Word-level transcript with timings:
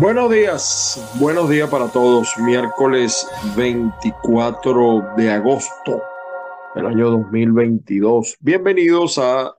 Buenos 0.00 0.32
días, 0.32 0.98
buenos 1.16 1.50
días 1.50 1.68
para 1.68 1.88
todos. 1.88 2.32
Miércoles 2.38 3.28
24 3.54 5.12
de 5.14 5.30
agosto 5.30 6.02
del 6.74 6.86
año 6.86 7.10
2022. 7.10 8.38
Bienvenidos 8.40 9.18
a 9.18 9.54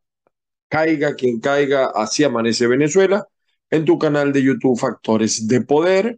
Caiga 0.67 1.13
quien 1.13 1.39
caiga, 1.39 1.91
así 1.93 2.23
amanece 2.23 2.66
Venezuela, 2.66 3.27
en 3.69 3.85
tu 3.85 3.99
canal 3.99 4.33
de 4.33 4.41
YouTube 4.41 4.80
Factores 4.80 5.47
de 5.47 5.61
Poder 5.61 6.17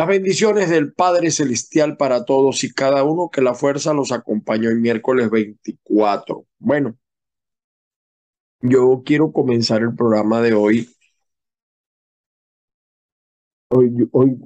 Las 0.00 0.08
bendiciones 0.08 0.70
del 0.70 0.94
Padre 0.94 1.30
Celestial 1.30 1.98
para 1.98 2.24
todos 2.24 2.64
y 2.64 2.72
cada 2.72 3.04
uno, 3.04 3.28
que 3.30 3.42
la 3.42 3.52
fuerza 3.52 3.92
los 3.92 4.12
acompañó 4.12 4.70
el 4.70 4.80
miércoles 4.80 5.28
24. 5.28 6.46
Bueno, 6.58 6.96
yo 8.62 9.02
quiero 9.04 9.30
comenzar 9.30 9.82
el 9.82 9.94
programa 9.94 10.40
de 10.40 10.54
hoy. 10.54 10.88
Hoy, 13.68 13.90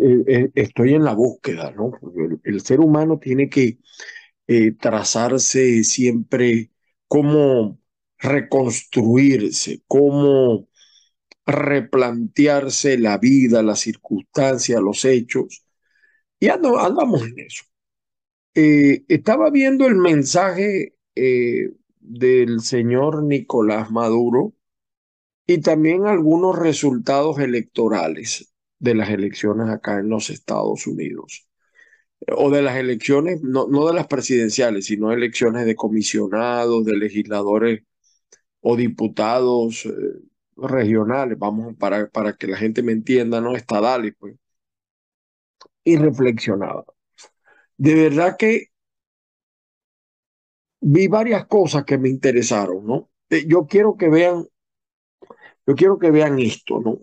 eh, 0.01 0.25
eh, 0.27 0.51
estoy 0.57 0.95
en 0.95 1.05
la 1.05 1.15
búsqueda, 1.15 1.71
¿no? 1.71 1.93
El, 2.43 2.61
ser 2.61 2.81
humano 2.81 3.21
tiene 3.21 3.49
que 3.49 3.79
eh, 4.49 4.73
trazarse 4.73 5.85
siempre 5.85 6.73
cómo 7.07 7.79
reconstruirse, 8.19 9.85
cómo 9.87 10.67
replantearse 11.47 12.99
la 12.99 13.19
vida, 13.19 13.63
las 13.63 13.81
circunstancias, 13.81 14.81
los 14.81 15.05
hechos. 15.05 15.65
Y 16.41 16.49
andamos 16.49 17.23
en 17.23 17.39
eso. 17.39 17.65
Eh, 18.55 19.05
estaba 19.09 19.51
viendo 19.51 19.87
el 19.87 19.97
mensaje 19.97 20.95
eh, 21.15 21.71
del 22.01 22.61
señor 22.61 23.25
Nicolás 23.25 23.91
Maduro 23.91 24.55
y 25.47 25.61
también 25.61 26.07
algunos 26.07 26.59
resultados 26.59 27.39
electorales 27.39 28.53
de 28.79 28.95
las 28.95 29.11
elecciones 29.11 29.69
acá 29.69 29.99
en 29.99 30.09
los 30.09 30.31
Estados 30.31 30.87
Unidos. 30.87 31.49
O 32.37 32.51
de 32.51 32.63
las 32.63 32.77
elecciones, 32.77 33.43
no, 33.43 33.67
no 33.69 33.87
de 33.87 33.95
las 33.95 34.07
presidenciales, 34.07 34.87
sino 34.87 35.13
elecciones 35.13 35.67
de 35.67 35.75
comisionados, 35.77 36.85
de 36.85 36.97
legisladores 36.97 37.83
o 38.61 38.77
diputados, 38.77 39.87
eh, 39.87 39.91
regionales, 40.57 41.39
vamos, 41.39 41.75
para, 41.77 42.09
para 42.09 42.35
que 42.35 42.47
la 42.47 42.57
gente 42.57 42.83
me 42.83 42.93
entienda, 42.93 43.41
¿no? 43.41 43.57
Estadales, 43.57 44.15
pues. 44.19 44.37
Y 45.85 45.97
reflexionaba. 45.97 46.85
De 47.79 47.95
verdad 47.95 48.37
que 48.39 48.69
vi 50.81 51.09
varias 51.09 51.47
cosas 51.47 51.85
que 51.85 51.99
me 51.99 52.09
interesaron, 52.09 52.87
¿no? 52.87 53.11
Eh, 53.31 53.45
yo 53.49 53.67
quiero 53.67 53.97
que 53.97 54.09
vean, 54.09 54.47
yo 55.67 55.75
quiero 55.75 55.99
que 55.99 56.11
vean 56.11 56.39
esto, 56.39 56.81
¿no? 56.81 56.99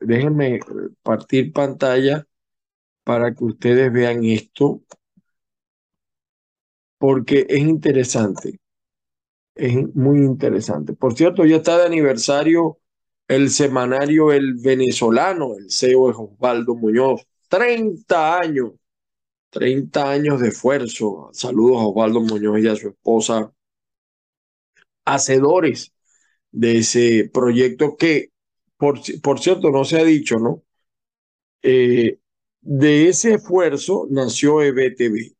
Déjenme 0.00 0.60
partir 1.02 1.52
pantalla 1.52 2.26
para 3.04 3.34
que 3.34 3.44
ustedes 3.44 3.92
vean 3.92 4.24
esto, 4.24 4.82
porque 6.98 7.46
es 7.48 7.60
interesante 7.60 8.58
es 9.54 9.94
muy 9.94 10.18
interesante. 10.18 10.94
Por 10.94 11.14
cierto, 11.16 11.44
ya 11.44 11.56
está 11.56 11.78
de 11.78 11.86
aniversario 11.86 12.78
el 13.28 13.50
semanario 13.50 14.32
El 14.32 14.54
Venezolano, 14.54 15.56
el 15.56 15.70
CEO 15.70 16.10
es 16.10 16.16
Osvaldo 16.18 16.74
Muñoz. 16.74 17.26
30 17.48 18.38
años, 18.38 18.72
30 19.50 20.10
años 20.10 20.40
de 20.40 20.48
esfuerzo. 20.48 21.30
Saludos 21.32 21.82
a 21.82 21.86
Osvaldo 21.86 22.20
Muñoz 22.20 22.60
y 22.60 22.68
a 22.68 22.76
su 22.76 22.88
esposa, 22.88 23.52
hacedores 25.04 25.92
de 26.52 26.78
ese 26.78 27.30
proyecto 27.32 27.96
que, 27.96 28.30
por, 28.76 29.00
cierto, 29.40 29.70
no 29.70 29.84
se 29.84 30.00
ha 30.00 30.04
dicho, 30.04 30.36
¿no? 30.38 30.62
Eh, 31.62 32.18
de 32.60 33.08
ese 33.08 33.34
esfuerzo 33.34 34.06
nació 34.10 34.62
EBTV. 34.62 35.34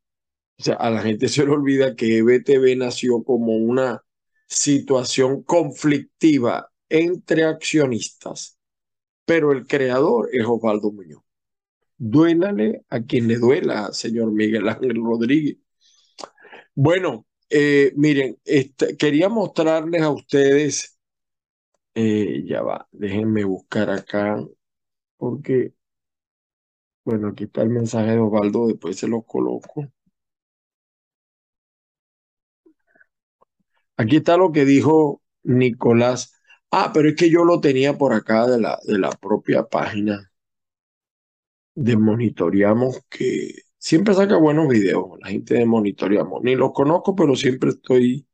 O 0.58 0.62
sea, 0.62 0.74
a 0.76 0.90
la 0.90 1.02
gente 1.02 1.28
se 1.28 1.44
le 1.44 1.50
olvida 1.52 1.96
que 1.96 2.18
EBTV 2.18 2.76
nació 2.76 3.22
como 3.24 3.56
una 3.56 4.04
situación 4.46 5.42
conflictiva 5.42 6.70
entre 6.88 7.44
accionistas, 7.44 8.58
pero 9.24 9.52
el 9.52 9.66
creador 9.66 10.28
es 10.32 10.44
Osvaldo 10.46 10.92
Muñoz. 10.92 11.22
Duélale 11.98 12.84
a 12.90 13.02
quien 13.02 13.28
le 13.28 13.36
duela, 13.38 13.92
señor 13.92 14.32
Miguel 14.32 14.68
Ángel 14.68 14.96
Rodríguez. 14.96 15.58
Bueno, 16.74 17.26
eh, 17.50 17.92
miren, 17.96 18.38
este, 18.44 18.96
quería 18.96 19.28
mostrarles 19.28 20.02
a 20.02 20.10
ustedes, 20.10 20.98
eh, 21.94 22.44
ya 22.46 22.62
va, 22.62 22.88
déjenme 22.92 23.44
buscar 23.44 23.90
acá, 23.90 24.44
porque, 25.16 25.74
bueno, 27.04 27.28
aquí 27.28 27.44
está 27.44 27.62
el 27.62 27.70
mensaje 27.70 28.10
de 28.12 28.18
Osvaldo, 28.18 28.66
después 28.66 28.96
se 28.98 29.08
lo 29.08 29.22
coloco. 29.22 29.90
Aquí 33.96 34.16
está 34.16 34.36
lo 34.36 34.52
que 34.52 34.64
dijo 34.64 35.22
Nicolás. 35.42 36.40
Ah, 36.70 36.90
pero 36.92 37.08
es 37.08 37.16
que 37.16 37.30
yo 37.30 37.44
lo 37.44 37.60
tenía 37.60 37.96
por 37.96 38.12
acá 38.12 38.46
de 38.46 38.60
la, 38.60 38.78
de 38.84 38.98
la 38.98 39.10
propia 39.10 39.64
página 39.64 40.32
de 41.74 41.96
Monitoreamos, 41.96 43.00
que 43.08 43.54
siempre 43.78 44.14
saca 44.14 44.36
buenos 44.36 44.68
videos, 44.68 45.18
la 45.20 45.28
gente 45.28 45.54
de 45.54 45.66
Monitoreamos. 45.66 46.42
Ni 46.42 46.56
los 46.56 46.72
conozco, 46.72 47.14
pero 47.14 47.36
siempre 47.36 47.70
estoy 47.70 48.26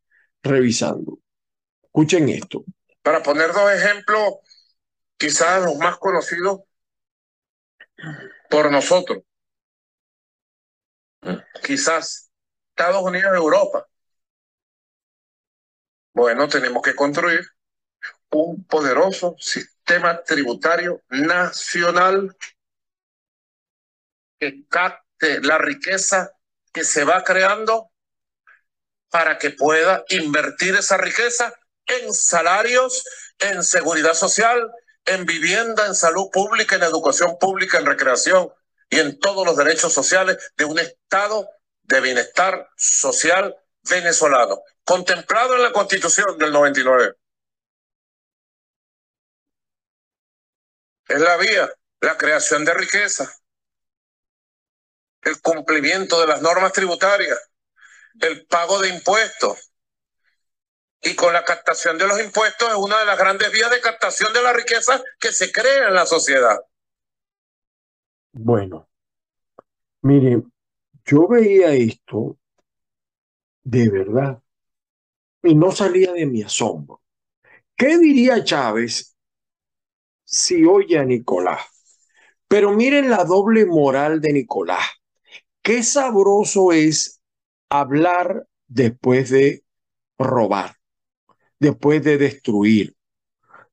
revisando. 0.42 1.18
Escuchen 1.82 2.28
esto. 2.28 2.64
Para 3.02 3.22
poner 3.22 3.52
dos 3.52 3.70
ejemplos, 3.72 4.36
quizás 5.16 5.64
los 5.64 5.76
más 5.76 5.98
conocidos 5.98 6.60
por 8.48 8.70
nosotros. 8.70 9.22
Quizás 11.62 12.30
Estados 12.70 13.02
Unidos 13.02 13.32
de 13.32 13.38
Europa. 13.38 13.89
Bueno, 16.12 16.48
tenemos 16.48 16.82
que 16.82 16.94
construir 16.94 17.40
un 18.30 18.64
poderoso 18.64 19.36
sistema 19.38 20.22
tributario 20.22 21.02
nacional 21.08 22.36
que 24.38 24.66
capte 24.68 25.40
la 25.42 25.58
riqueza 25.58 26.32
que 26.72 26.84
se 26.84 27.04
va 27.04 27.22
creando 27.22 27.90
para 29.10 29.38
que 29.38 29.50
pueda 29.50 30.04
invertir 30.08 30.76
esa 30.76 30.96
riqueza 30.96 31.52
en 31.86 32.12
salarios, 32.14 33.04
en 33.38 33.62
seguridad 33.62 34.14
social, 34.14 34.70
en 35.04 35.26
vivienda, 35.26 35.86
en 35.86 35.94
salud 35.94 36.30
pública, 36.32 36.76
en 36.76 36.84
educación 36.84 37.36
pública, 37.38 37.78
en 37.78 37.86
recreación 37.86 38.52
y 38.88 38.98
en 38.98 39.18
todos 39.18 39.44
los 39.44 39.56
derechos 39.56 39.92
sociales 39.92 40.52
de 40.56 40.64
un 40.64 40.78
estado 40.78 41.48
de 41.82 42.00
bienestar 42.00 42.68
social 42.76 43.56
venezolano 43.88 44.62
contemplado 44.84 45.54
en 45.54 45.62
la 45.62 45.72
Constitución 45.72 46.36
del 46.38 46.52
99. 46.52 47.14
Es 51.06 51.20
la 51.20 51.36
vía, 51.36 51.70
la 52.00 52.16
creación 52.16 52.64
de 52.64 52.74
riqueza, 52.74 53.32
el 55.22 55.40
cumplimiento 55.40 56.20
de 56.20 56.26
las 56.26 56.42
normas 56.42 56.72
tributarias, 56.72 57.38
el 58.20 58.46
pago 58.46 58.80
de 58.80 58.88
impuestos. 58.88 59.72
Y 61.02 61.14
con 61.14 61.32
la 61.32 61.44
captación 61.44 61.96
de 61.96 62.06
los 62.06 62.20
impuestos 62.20 62.68
es 62.68 62.74
una 62.74 62.98
de 62.98 63.06
las 63.06 63.18
grandes 63.18 63.50
vías 63.52 63.70
de 63.70 63.80
captación 63.80 64.32
de 64.32 64.42
la 64.42 64.52
riqueza 64.52 65.02
que 65.18 65.32
se 65.32 65.50
crea 65.50 65.88
en 65.88 65.94
la 65.94 66.04
sociedad. 66.04 66.60
Bueno, 68.32 68.88
mire, 70.02 70.42
yo 71.04 71.26
veía 71.26 71.72
esto 71.72 72.36
de 73.62 73.90
verdad 73.90 74.42
y 75.42 75.54
no 75.54 75.72
salía 75.72 76.12
de 76.12 76.26
mi 76.26 76.42
asombro. 76.42 77.02
¿Qué 77.76 77.98
diría 77.98 78.44
Chávez 78.44 79.16
si 80.24 80.64
oye 80.64 80.98
a 80.98 81.04
Nicolás? 81.04 81.62
Pero 82.48 82.72
miren 82.74 83.10
la 83.10 83.24
doble 83.24 83.64
moral 83.64 84.20
de 84.20 84.32
Nicolás. 84.32 84.84
Qué 85.62 85.82
sabroso 85.82 86.72
es 86.72 87.20
hablar 87.68 88.46
después 88.66 89.30
de 89.30 89.64
robar, 90.18 90.76
después 91.58 92.02
de 92.02 92.18
destruir, 92.18 92.96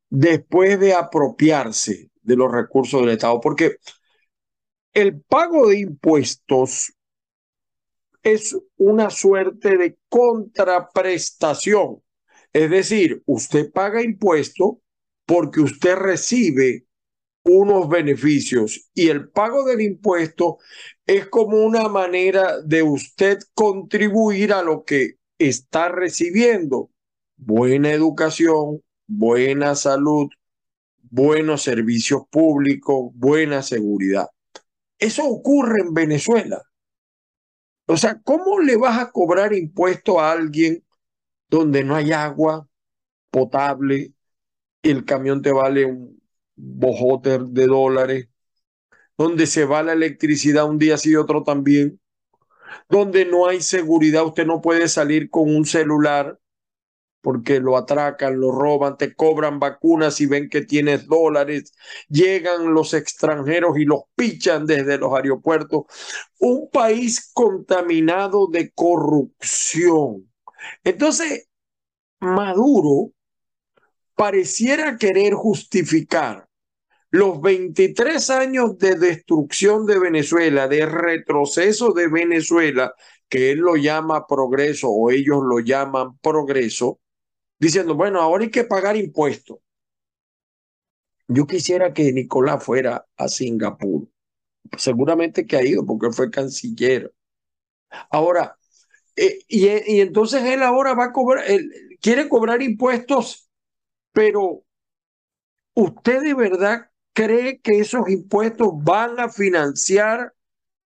después 0.09 0.79
de 0.79 0.93
apropiarse 0.93 2.11
de 2.21 2.35
los 2.35 2.51
recursos 2.51 3.01
del 3.01 3.11
Estado, 3.11 3.39
porque 3.41 3.77
el 4.93 5.21
pago 5.21 5.67
de 5.67 5.79
impuestos 5.79 6.93
es 8.27 8.57
una 8.75 9.09
suerte 9.09 9.77
de 9.77 9.97
contraprestación. 10.09 12.03
Es 12.51 12.69
decir, 12.69 13.23
usted 13.25 13.71
paga 13.71 14.03
impuesto 14.03 14.81
porque 15.25 15.61
usted 15.61 15.95
recibe 15.95 16.85
unos 17.43 17.87
beneficios 17.87 18.89
y 18.93 19.07
el 19.07 19.29
pago 19.29 19.63
del 19.63 19.79
impuesto 19.79 20.57
es 21.05 21.27
como 21.27 21.63
una 21.63 21.87
manera 21.87 22.61
de 22.61 22.83
usted 22.83 23.39
contribuir 23.53 24.51
a 24.51 24.61
lo 24.61 24.83
que 24.83 25.15
está 25.39 25.87
recibiendo. 25.87 26.89
Buena 27.37 27.91
educación, 27.91 28.81
buena 29.07 29.75
salud, 29.75 30.27
buenos 31.09 31.61
servicios 31.61 32.23
públicos, 32.29 33.11
buena 33.13 33.63
seguridad. 33.63 34.27
Eso 34.99 35.25
ocurre 35.25 35.79
en 35.81 35.93
Venezuela. 35.93 36.66
O 37.87 37.97
sea, 37.97 38.21
¿cómo 38.23 38.59
le 38.59 38.75
vas 38.77 38.99
a 38.99 39.11
cobrar 39.11 39.53
impuesto 39.53 40.19
a 40.19 40.31
alguien 40.31 40.83
donde 41.49 41.83
no 41.83 41.95
hay 41.95 42.11
agua 42.11 42.67
potable, 43.31 44.13
el 44.83 45.05
camión 45.05 45.41
te 45.41 45.51
vale 45.51 45.85
un 45.85 46.21
bojote 46.55 47.39
de 47.39 47.67
dólares, 47.67 48.29
donde 49.17 49.47
se 49.47 49.65
va 49.65 49.83
la 49.83 49.93
electricidad 49.93 50.69
un 50.69 50.79
día 50.79 50.97
sí 50.97 51.11
y 51.11 51.15
otro 51.15 51.43
también, 51.43 51.99
donde 52.89 53.25
no 53.25 53.47
hay 53.47 53.61
seguridad, 53.61 54.25
usted 54.25 54.45
no 54.45 54.61
puede 54.61 54.87
salir 54.87 55.29
con 55.29 55.55
un 55.55 55.65
celular 55.65 56.39
porque 57.27 57.59
lo 57.59 57.75
atracan, 57.75 58.39
lo 58.39 58.53
roban, 58.53 58.97
te 58.97 59.13
cobran 59.13 59.59
vacunas 59.59 60.21
y 60.21 60.27
ven 60.27 60.47
que 60.47 60.61
tienes 60.61 61.07
dólares, 61.07 61.73
llegan 62.07 62.73
los 62.73 62.93
extranjeros 62.93 63.77
y 63.77 63.83
los 63.83 64.03
pichan 64.15 64.65
desde 64.65 64.97
los 64.97 65.13
aeropuertos. 65.13 65.87
Un 66.39 66.69
país 66.71 67.29
contaminado 67.33 68.47
de 68.47 68.71
corrupción. 68.71 70.31
Entonces, 70.85 71.49
Maduro 72.21 73.11
pareciera 74.15 74.95
querer 74.95 75.33
justificar 75.33 76.47
los 77.09 77.41
23 77.41 78.29
años 78.29 78.77
de 78.77 78.95
destrucción 78.95 79.85
de 79.85 79.99
Venezuela, 79.99 80.69
de 80.69 80.85
retroceso 80.85 81.91
de 81.91 82.07
Venezuela, 82.07 82.93
que 83.27 83.51
él 83.51 83.59
lo 83.59 83.75
llama 83.75 84.25
progreso 84.27 84.89
o 84.89 85.11
ellos 85.11 85.41
lo 85.43 85.59
llaman 85.59 86.17
progreso, 86.19 87.01
diciendo, 87.59 87.95
bueno, 87.95 88.21
ahora 88.21 88.43
hay 88.43 88.51
que 88.51 88.63
pagar 88.63 88.95
impuestos. 88.95 89.59
Yo 91.27 91.45
quisiera 91.45 91.93
que 91.93 92.11
Nicolás 92.13 92.63
fuera 92.63 93.05
a 93.17 93.27
Singapur. 93.27 94.07
Seguramente 94.77 95.45
que 95.45 95.57
ha 95.57 95.63
ido 95.63 95.85
porque 95.85 96.11
fue 96.11 96.31
canciller. 96.31 97.13
Ahora, 98.09 98.57
eh, 99.15 99.39
y, 99.47 99.67
entonces 99.99 100.43
él 100.43 100.61
ahora 100.63 100.93
va 100.93 101.05
a 101.05 101.13
cobrar, 101.13 101.49
él 101.49 101.71
quiere 102.01 102.29
cobrar 102.29 102.61
impuestos, 102.61 103.49
pero 104.11 104.63
¿usted 105.73 106.21
de 106.21 106.33
verdad 106.33 106.91
cree 107.13 107.59
que 107.59 107.79
esos 107.79 108.09
impuestos 108.09 108.69
van 108.73 109.19
a 109.19 109.29
financiar 109.29 110.33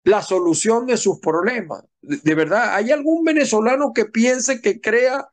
la 0.04 0.22
solución 0.22 0.86
de 0.86 0.96
sus 0.96 1.18
problemas? 1.20 1.84
de 2.02 2.34
verdad, 2.34 2.74
¿hay 2.74 2.90
algún 2.90 3.24
venezolano 3.24 3.92
que 3.92 4.06
piense 4.06 4.62
que 4.62 4.80
crea 4.80 5.30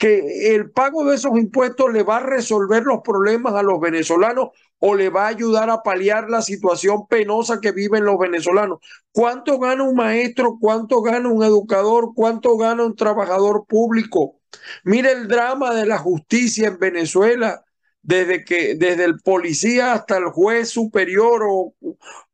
que 0.00 0.54
el 0.54 0.70
pago 0.70 1.04
de 1.04 1.16
esos 1.16 1.38
impuestos 1.38 1.92
le 1.92 2.02
va 2.02 2.16
a 2.16 2.20
resolver 2.20 2.84
los 2.84 3.02
problemas 3.02 3.52
a 3.54 3.62
los 3.62 3.78
venezolanos 3.80 4.48
o 4.78 4.94
le 4.94 5.10
va 5.10 5.26
a 5.26 5.28
ayudar 5.28 5.68
a 5.68 5.82
paliar 5.82 6.30
la 6.30 6.40
situación 6.40 7.06
penosa 7.06 7.60
que 7.60 7.72
viven 7.72 8.06
los 8.06 8.18
venezolanos. 8.18 8.78
¿Cuánto 9.12 9.58
gana 9.58 9.84
un 9.84 9.94
maestro? 9.94 10.56
¿Cuánto 10.58 11.02
gana 11.02 11.28
un 11.28 11.44
educador? 11.44 12.12
¿Cuánto 12.14 12.56
gana 12.56 12.86
un 12.86 12.96
trabajador 12.96 13.66
público? 13.66 14.40
Mire 14.84 15.12
el 15.12 15.28
drama 15.28 15.74
de 15.74 15.84
la 15.84 15.98
justicia 15.98 16.68
en 16.68 16.78
Venezuela, 16.78 17.62
desde 18.00 18.42
que 18.42 18.76
desde 18.76 19.04
el 19.04 19.20
policía 19.20 19.92
hasta 19.92 20.16
el 20.16 20.30
juez 20.30 20.70
superior 20.70 21.42
o, 21.46 21.74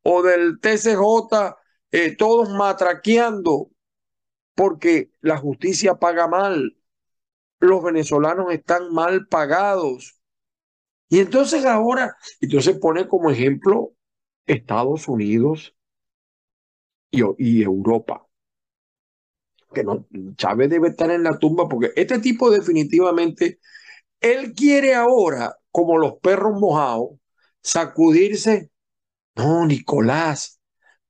o 0.03 0.23
del 0.23 0.61
TCJ, 0.61 1.57
eh, 1.91 2.15
todos 2.15 2.49
matraqueando 2.49 3.71
porque 4.55 5.11
la 5.19 5.35
justicia 5.35 5.95
paga 5.95 6.29
mal 6.29 6.76
los 7.59 7.83
venezolanos 7.83 8.51
están 8.53 8.93
mal 8.93 9.27
pagados. 9.27 10.19
Y 11.09 11.19
entonces 11.19 11.65
ahora, 11.65 12.15
entonces 12.41 12.77
pone 12.79 13.07
como 13.07 13.31
ejemplo 13.31 13.93
Estados 14.45 15.07
Unidos 15.07 15.75
y, 17.11 17.21
y 17.37 17.63
Europa. 17.63 18.27
Que 19.73 19.83
no, 19.83 20.07
Chávez 20.35 20.69
debe 20.69 20.89
estar 20.89 21.11
en 21.11 21.23
la 21.23 21.37
tumba 21.37 21.67
porque 21.67 21.91
este 21.95 22.19
tipo 22.19 22.49
definitivamente, 22.49 23.59
él 24.21 24.53
quiere 24.53 24.95
ahora, 24.95 25.57
como 25.71 25.97
los 25.97 26.15
perros 26.19 26.59
mojados, 26.59 27.11
sacudirse. 27.61 28.71
No, 29.35 29.65
Nicolás, 29.65 30.59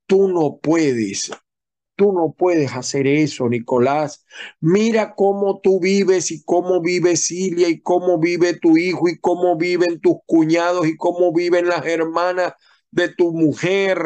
tú 0.08 0.28
no 0.30 0.60
puedes 0.62 1.32
Tú 1.98 2.14
no 2.14 2.36
puedes 2.38 2.74
hacer 2.74 3.08
eso, 3.08 3.50
Nicolás. 3.50 4.24
Mira 4.62 5.16
cómo 5.16 5.60
tú 5.62 5.80
vives 5.80 6.30
y 6.30 6.44
cómo 6.44 6.80
vive 6.80 7.18
Silvia 7.18 7.70
y 7.70 7.82
cómo 7.82 8.20
vive 8.20 8.54
tu 8.54 8.78
hijo 8.78 9.10
y 9.10 9.18
cómo 9.20 9.58
viven 9.58 10.00
tus 10.00 10.18
cuñados 10.28 10.88
y 10.88 10.96
cómo 10.96 11.34
viven 11.34 11.68
las 11.68 11.84
hermanas 11.88 12.54
de 12.92 13.10
tu 13.10 13.32
mujer 13.34 13.98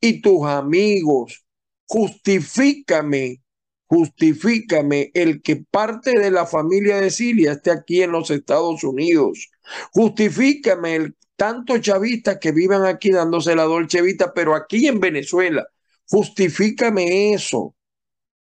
y 0.00 0.22
tus 0.22 0.46
amigos. 0.46 1.44
Justifícame, 1.86 3.42
justifícame 3.88 5.10
el 5.12 5.42
que 5.42 5.56
parte 5.56 6.16
de 6.16 6.30
la 6.30 6.46
familia 6.46 7.00
de 7.00 7.10
Silvia 7.10 7.52
esté 7.52 7.72
aquí 7.72 8.02
en 8.02 8.12
los 8.12 8.30
Estados 8.30 8.84
Unidos. 8.84 9.50
Justifícame 9.92 10.94
el 10.94 11.16
tanto 11.34 11.78
chavistas 11.78 12.38
que 12.38 12.52
vivan 12.52 12.84
aquí 12.84 13.10
dándose 13.10 13.56
la 13.56 13.64
dolce 13.64 14.02
vita, 14.02 14.32
pero 14.32 14.54
aquí 14.54 14.86
en 14.86 15.00
Venezuela 15.00 15.66
Justifícame 16.08 17.32
eso. 17.34 17.74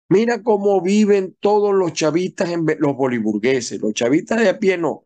Mira 0.09 0.43
cómo 0.43 0.81
viven 0.81 1.37
todos 1.41 1.75
los 1.75 1.93
chavistas, 1.93 2.51
en, 2.51 2.67
los 2.79 2.97
boliburgueses, 2.97 3.81
los 3.81 3.93
chavistas 3.95 4.41
de 4.41 4.49
a 4.49 4.59
pie 4.59 4.79
no. 4.79 5.05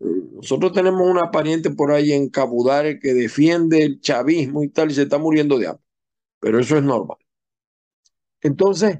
Nosotros 0.00 0.72
tenemos 0.72 1.08
una 1.08 1.30
pariente 1.30 1.70
por 1.70 1.92
ahí 1.92 2.12
en 2.12 2.28
Cabudare 2.28 2.98
que 2.98 3.14
defiende 3.14 3.82
el 3.84 4.00
chavismo 4.00 4.62
y 4.62 4.68
tal 4.68 4.90
y 4.90 4.94
se 4.94 5.02
está 5.02 5.18
muriendo 5.18 5.58
de 5.58 5.68
hambre. 5.68 5.84
Pero 6.40 6.60
eso 6.60 6.76
es 6.76 6.82
normal. 6.82 7.18
Entonces, 8.40 8.98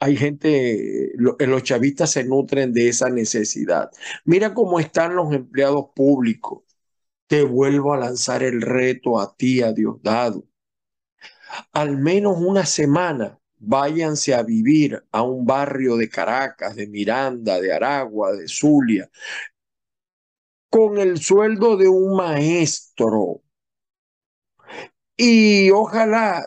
hay 0.00 0.16
gente, 0.16 1.12
los 1.16 1.62
chavistas 1.62 2.12
se 2.12 2.24
nutren 2.24 2.72
de 2.72 2.88
esa 2.88 3.10
necesidad. 3.10 3.90
Mira 4.24 4.54
cómo 4.54 4.80
están 4.80 5.16
los 5.16 5.32
empleados 5.34 5.86
públicos. 5.94 6.62
Te 7.26 7.42
vuelvo 7.44 7.94
a 7.94 7.98
lanzar 7.98 8.42
el 8.42 8.62
reto 8.62 9.20
a 9.20 9.36
ti, 9.36 9.62
a 9.62 9.72
Diosdado 9.72 10.47
al 11.72 11.98
menos 11.98 12.36
una 12.38 12.66
semana 12.66 13.38
váyanse 13.58 14.34
a 14.34 14.42
vivir 14.42 15.02
a 15.12 15.22
un 15.22 15.44
barrio 15.46 15.96
de 15.96 16.08
Caracas, 16.08 16.76
de 16.76 16.86
Miranda, 16.86 17.60
de 17.60 17.72
Aragua, 17.72 18.32
de 18.32 18.48
Zulia, 18.48 19.10
con 20.70 20.98
el 20.98 21.18
sueldo 21.18 21.76
de 21.76 21.88
un 21.88 22.16
maestro. 22.16 23.42
Y 25.16 25.70
ojalá 25.70 26.46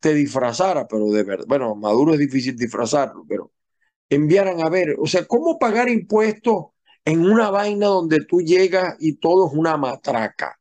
te 0.00 0.14
disfrazara, 0.14 0.86
pero 0.88 1.10
de 1.10 1.22
verdad, 1.22 1.44
bueno, 1.48 1.74
Maduro 1.74 2.14
es 2.14 2.18
difícil 2.18 2.56
disfrazarlo, 2.56 3.24
pero 3.28 3.52
enviaran 4.10 4.62
a 4.62 4.70
ver, 4.70 4.96
o 4.98 5.06
sea, 5.06 5.26
¿cómo 5.26 5.58
pagar 5.58 5.88
impuestos 5.90 6.66
en 7.04 7.20
una 7.26 7.50
vaina 7.50 7.86
donde 7.88 8.24
tú 8.26 8.40
llegas 8.40 8.96
y 9.00 9.16
todo 9.16 9.48
es 9.48 9.54
una 9.54 9.76
matraca? 9.76 10.58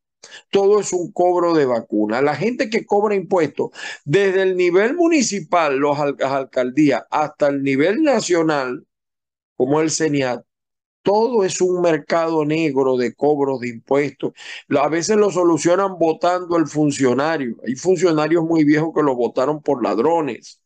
Todo 0.50 0.80
es 0.80 0.94
un 0.94 1.12
cobro 1.12 1.54
de 1.54 1.66
vacuna. 1.66 2.22
La 2.22 2.36
gente 2.36 2.70
que 2.70 2.86
cobra 2.86 3.16
impuestos 3.16 3.70
desde 4.04 4.44
el 4.44 4.58
nivel 4.58 4.96
municipal, 4.96 5.78
los, 5.78 5.98
las 5.98 6.32
alcaldías, 6.32 7.04
hasta 7.10 7.48
el 7.48 7.64
nivel 7.64 8.04
nacional, 8.04 8.86
como 9.56 9.82
el 9.82 9.92
CENIAT, 9.92 10.44
todo 11.06 11.44
es 11.44 11.62
un 11.62 11.82
mercado 11.82 12.44
negro 12.46 12.98
de 12.98 13.14
cobros 13.14 13.60
de 13.60 13.70
impuestos. 13.70 14.34
A 14.70 14.90
veces 14.90 15.18
lo 15.18 15.30
solucionan 15.30 16.00
votando 16.00 16.58
el 16.58 16.68
funcionario. 16.68 17.58
Hay 17.66 17.76
funcionarios 17.76 18.44
muy 18.44 18.64
viejos 18.64 18.92
que 18.94 19.04
lo 19.04 19.16
votaron 19.16 19.62
por 19.62 19.84
ladrones, 19.84 20.62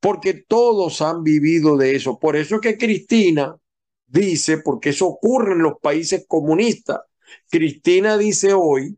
porque 0.00 0.32
todos 0.32 1.02
han 1.02 1.22
vivido 1.22 1.76
de 1.76 1.94
eso. 1.94 2.18
Por 2.18 2.36
eso 2.36 2.54
es 2.56 2.60
que 2.62 2.78
Cristina 2.78 3.54
dice, 4.06 4.58
porque 4.58 4.90
eso 4.90 5.08
ocurre 5.08 5.52
en 5.52 5.62
los 5.62 5.74
países 5.80 6.24
comunistas, 6.26 7.00
Cristina 7.50 8.16
dice 8.16 8.54
hoy 8.54 8.96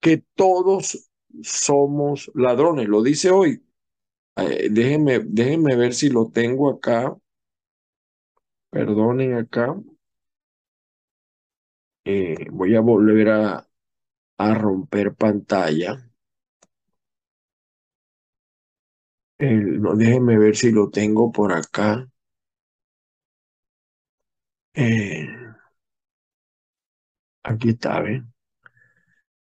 que 0.00 0.24
todos 0.34 1.10
somos 1.42 2.30
ladrones, 2.34 2.88
lo 2.88 3.02
dice 3.02 3.30
hoy. 3.30 3.64
Eh, 4.36 4.68
déjenme, 4.70 5.20
déjenme 5.20 5.76
ver 5.76 5.94
si 5.94 6.08
lo 6.10 6.30
tengo 6.30 6.70
acá. 6.70 7.16
Perdonen 8.70 9.34
acá. 9.34 9.76
Eh, 12.04 12.46
voy 12.50 12.74
a 12.76 12.80
volver 12.80 13.28
a, 13.30 13.66
romper 14.54 15.14
pantalla. 15.14 16.10
no, 19.38 19.96
déjenme 19.96 20.38
ver 20.38 20.56
si 20.56 20.70
lo 20.70 20.90
tengo 20.90 21.30
por 21.32 21.52
acá. 21.52 22.06
Eh, 24.74 25.26
aquí 27.42 27.70
está, 27.70 28.00
¿ven? 28.00 28.32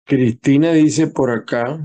Cristina 0.05 0.71
dice 0.73 1.09
por 1.09 1.29
acá. 1.33 1.85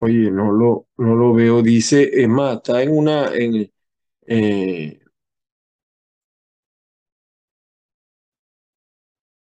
Oye, 0.00 0.30
no 0.30 0.52
lo, 0.52 0.88
no 0.98 1.14
lo 1.16 1.32
veo. 1.34 1.62
Dice, 1.62 2.10
es 2.22 2.28
más, 2.28 2.56
está 2.56 2.82
en 2.82 2.96
una, 2.96 3.34
en, 3.34 3.70
eh, 4.26 5.00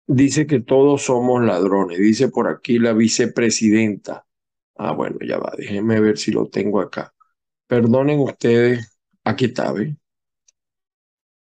dice 0.07 0.47
que 0.47 0.59
todos 0.61 1.03
somos 1.03 1.43
ladrones. 1.43 1.99
Dice 1.99 2.29
por 2.29 2.47
aquí 2.47 2.79
la 2.79 2.93
vicepresidenta. 2.93 4.25
Ah, 4.75 4.93
bueno, 4.93 5.17
ya 5.25 5.37
va. 5.39 5.53
Déjenme 5.57 5.99
ver 6.01 6.17
si 6.17 6.31
lo 6.31 6.47
tengo 6.49 6.81
acá. 6.81 7.13
Perdonen 7.67 8.19
ustedes. 8.19 8.99
Aquí 9.25 9.45
está, 9.45 9.71
¿ven? 9.73 9.99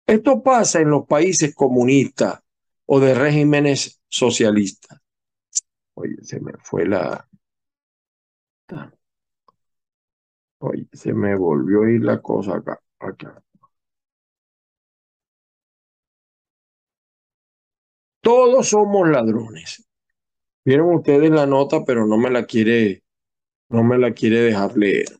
Esto 0.08 0.42
pasa 0.42 0.80
en 0.80 0.88
los 0.88 1.06
países 1.06 1.54
comunistas 1.54 2.40
o 2.86 2.98
de 2.98 3.12
regímenes 3.14 4.00
socialistas. 4.08 4.98
Oye, 5.92 6.16
se 6.22 6.40
me 6.40 6.52
fue 6.62 6.86
la... 6.86 7.28
Oye, 10.60 10.88
se 10.94 11.12
me 11.12 11.36
volvió 11.36 11.82
a 11.82 11.90
ir 11.90 12.02
la 12.02 12.22
cosa 12.22 12.56
acá. 12.56 12.80
acá. 12.98 13.42
Todos 18.22 18.66
somos 18.66 19.10
ladrones. 19.10 19.86
Vieron 20.64 20.94
ustedes 20.94 21.30
la 21.30 21.44
nota, 21.44 21.84
pero 21.84 22.06
no 22.06 22.16
me 22.16 22.30
la 22.30 22.46
quiere, 22.46 23.02
no 23.68 23.84
me 23.84 23.98
la 23.98 24.12
quiere 24.12 24.40
dejar 24.40 24.74
leer. 24.74 25.18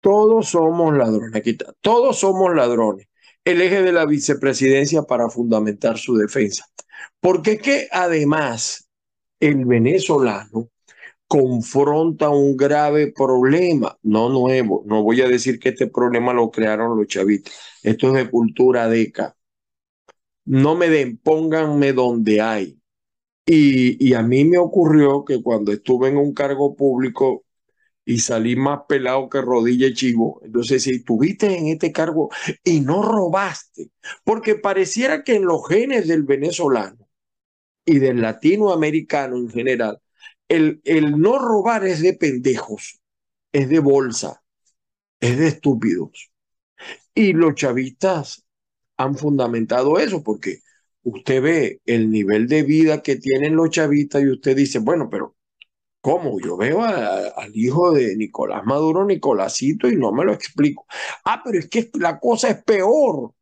Todos 0.00 0.48
somos 0.48 0.96
ladrones. 0.96 1.34
Aquí 1.34 1.50
está. 1.50 1.74
Todos 1.82 2.18
somos 2.18 2.54
ladrones. 2.54 3.06
El 3.44 3.60
eje 3.60 3.82
de 3.82 3.92
la 3.92 4.06
vicepresidencia 4.06 5.02
para 5.02 5.28
fundamentar 5.28 5.98
su 5.98 6.16
defensa. 6.16 6.66
Porque 7.20 7.52
es 7.52 7.62
que 7.62 7.88
además 7.92 8.88
el 9.40 9.64
venezolano 9.66 10.70
confronta 11.26 12.30
un 12.30 12.56
grave 12.56 13.12
problema, 13.12 13.98
no 14.02 14.28
nuevo. 14.28 14.82
No 14.86 15.02
voy 15.02 15.20
a 15.22 15.28
decir 15.28 15.58
que 15.58 15.70
este 15.70 15.86
problema 15.88 16.32
lo 16.32 16.50
crearon 16.50 16.96
los 16.96 17.06
chavitos. 17.06 17.52
Esto 17.82 18.08
es 18.08 18.14
de 18.14 18.30
cultura 18.30 18.88
deca. 18.88 19.36
No 20.46 20.74
me 20.74 20.88
den, 20.88 21.18
pónganme 21.18 21.92
donde 21.92 22.40
hay. 22.40 22.78
Y, 23.46 24.06
y 24.06 24.14
a 24.14 24.22
mí 24.22 24.44
me 24.44 24.58
ocurrió 24.58 25.24
que 25.24 25.42
cuando 25.42 25.72
estuve 25.72 26.08
en 26.08 26.16
un 26.16 26.32
cargo 26.32 26.74
público 26.74 27.43
y 28.04 28.18
salí 28.18 28.56
más 28.56 28.80
pelado 28.88 29.28
que 29.28 29.40
rodilla 29.40 29.86
y 29.88 29.94
chivo. 29.94 30.40
Entonces, 30.44 30.82
si 30.82 30.90
estuviste 30.96 31.56
en 31.56 31.68
este 31.68 31.92
cargo 31.92 32.30
y 32.62 32.80
no 32.80 33.02
robaste, 33.02 33.90
porque 34.24 34.56
pareciera 34.56 35.24
que 35.24 35.36
en 35.36 35.46
los 35.46 35.66
genes 35.68 36.08
del 36.08 36.22
venezolano 36.24 37.08
y 37.84 37.98
del 37.98 38.20
latinoamericano 38.22 39.36
en 39.36 39.50
general, 39.50 40.00
el, 40.48 40.80
el 40.84 41.18
no 41.20 41.38
robar 41.38 41.86
es 41.86 42.00
de 42.02 42.14
pendejos, 42.14 43.00
es 43.52 43.68
de 43.68 43.78
bolsa, 43.80 44.42
es 45.20 45.38
de 45.38 45.48
estúpidos. 45.48 46.30
Y 47.14 47.32
los 47.32 47.54
chavistas 47.54 48.44
han 48.96 49.16
fundamentado 49.16 49.98
eso 49.98 50.22
porque 50.22 50.60
usted 51.02 51.42
ve 51.42 51.80
el 51.86 52.10
nivel 52.10 52.48
de 52.48 52.62
vida 52.62 53.02
que 53.02 53.16
tienen 53.16 53.56
los 53.56 53.70
chavistas 53.70 54.22
y 54.22 54.30
usted 54.30 54.56
dice, 54.56 54.78
bueno, 54.80 55.08
pero 55.10 55.36
¿cómo? 56.04 56.38
Yo 56.38 56.58
veo 56.58 56.82
al 56.84 57.56
hijo 57.56 57.92
de 57.92 58.14
Nicolás 58.14 58.62
Maduro, 58.66 59.06
Nicolásito, 59.06 59.88
y 59.88 59.96
no 59.96 60.12
me 60.12 60.24
lo 60.24 60.34
explico. 60.34 60.84
Ah, 61.24 61.40
pero 61.42 61.58
es 61.58 61.68
que 61.70 61.90
la 61.94 62.20
cosa 62.20 62.50
es 62.50 62.62
peor, 62.62 63.32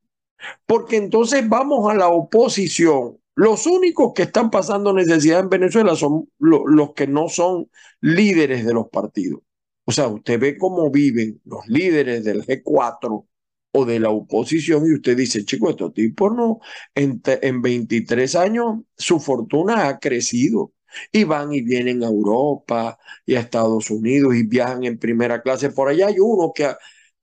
porque 0.64 0.96
entonces 0.96 1.48
vamos 1.48 1.90
a 1.90 1.94
la 1.94 2.08
oposición 2.08 3.18
los 3.34 3.66
únicos 3.66 4.12
que 4.14 4.24
están 4.24 4.50
pasando 4.50 4.92
necesidad 4.92 5.40
en 5.40 5.48
Venezuela 5.48 5.96
son 5.96 6.28
los 6.38 6.92
que 6.92 7.06
no 7.06 7.28
son 7.28 7.70
líderes 8.00 8.64
de 8.64 8.74
los 8.74 8.88
partidos. 8.90 9.40
O 9.84 9.92
sea, 9.92 10.08
usted 10.08 10.38
ve 10.38 10.58
cómo 10.58 10.90
viven 10.90 11.40
los 11.44 11.66
líderes 11.66 12.24
del 12.24 12.44
G4 12.44 13.26
o 13.72 13.84
de 13.86 14.00
la 14.00 14.10
oposición 14.10 14.86
y 14.86 14.94
usted 14.94 15.16
dice, 15.16 15.44
chico, 15.44 15.70
estos 15.70 15.94
tipos 15.94 16.32
no, 16.34 16.60
en, 16.94 17.22
en 17.24 17.62
23 17.62 18.36
años 18.36 18.80
su 18.96 19.18
fortuna 19.18 19.88
ha 19.88 19.98
crecido 19.98 20.72
y 21.12 21.24
van 21.24 21.52
y 21.52 21.62
vienen 21.62 22.02
a 22.02 22.06
Europa 22.06 22.98
y 23.26 23.34
a 23.34 23.40
Estados 23.40 23.90
Unidos 23.90 24.34
y 24.34 24.44
viajan 24.44 24.84
en 24.84 24.98
primera 24.98 25.42
clase. 25.42 25.70
Por 25.70 25.88
allá 25.88 26.08
hay 26.08 26.18
uno 26.18 26.52
que 26.54 26.72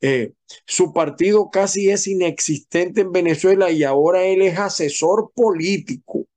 eh, 0.02 0.34
su 0.66 0.94
partido 0.94 1.50
casi 1.52 1.90
es 1.90 2.08
inexistente 2.08 3.02
en 3.02 3.12
Venezuela 3.12 3.72
y 3.72 3.84
ahora 3.84 4.24
él 4.24 4.42
es 4.42 4.58
asesor 4.58 5.32
político. 5.34 6.28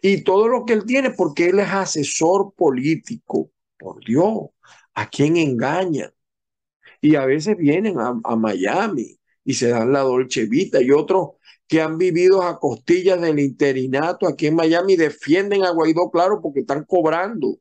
Y 0.00 0.22
todo 0.22 0.48
lo 0.48 0.64
que 0.64 0.74
él 0.74 0.84
tiene, 0.84 1.10
porque 1.10 1.48
él 1.48 1.58
es 1.60 1.68
asesor 1.70 2.52
político. 2.56 3.50
Por 3.78 4.04
Dios, 4.04 4.50
¿a 4.94 5.08
quién 5.08 5.36
engaña? 5.36 6.12
Y 7.00 7.16
a 7.16 7.26
veces 7.26 7.56
vienen 7.56 7.98
a, 8.00 8.20
a 8.24 8.36
Miami 8.36 9.18
y 9.44 9.54
se 9.54 9.68
dan 9.68 9.92
la 9.92 10.00
Dolce 10.00 10.46
Vita 10.46 10.80
y 10.82 10.90
otros 10.90 11.30
que 11.72 11.80
han 11.80 11.96
vivido 11.96 12.42
a 12.42 12.60
costillas 12.60 13.18
del 13.18 13.38
interinato 13.38 14.28
aquí 14.28 14.46
en 14.46 14.56
Miami 14.56 14.94
defienden 14.94 15.64
a 15.64 15.70
Guaidó, 15.70 16.10
claro, 16.10 16.42
porque 16.42 16.60
están 16.60 16.84
cobrando. 16.84 17.56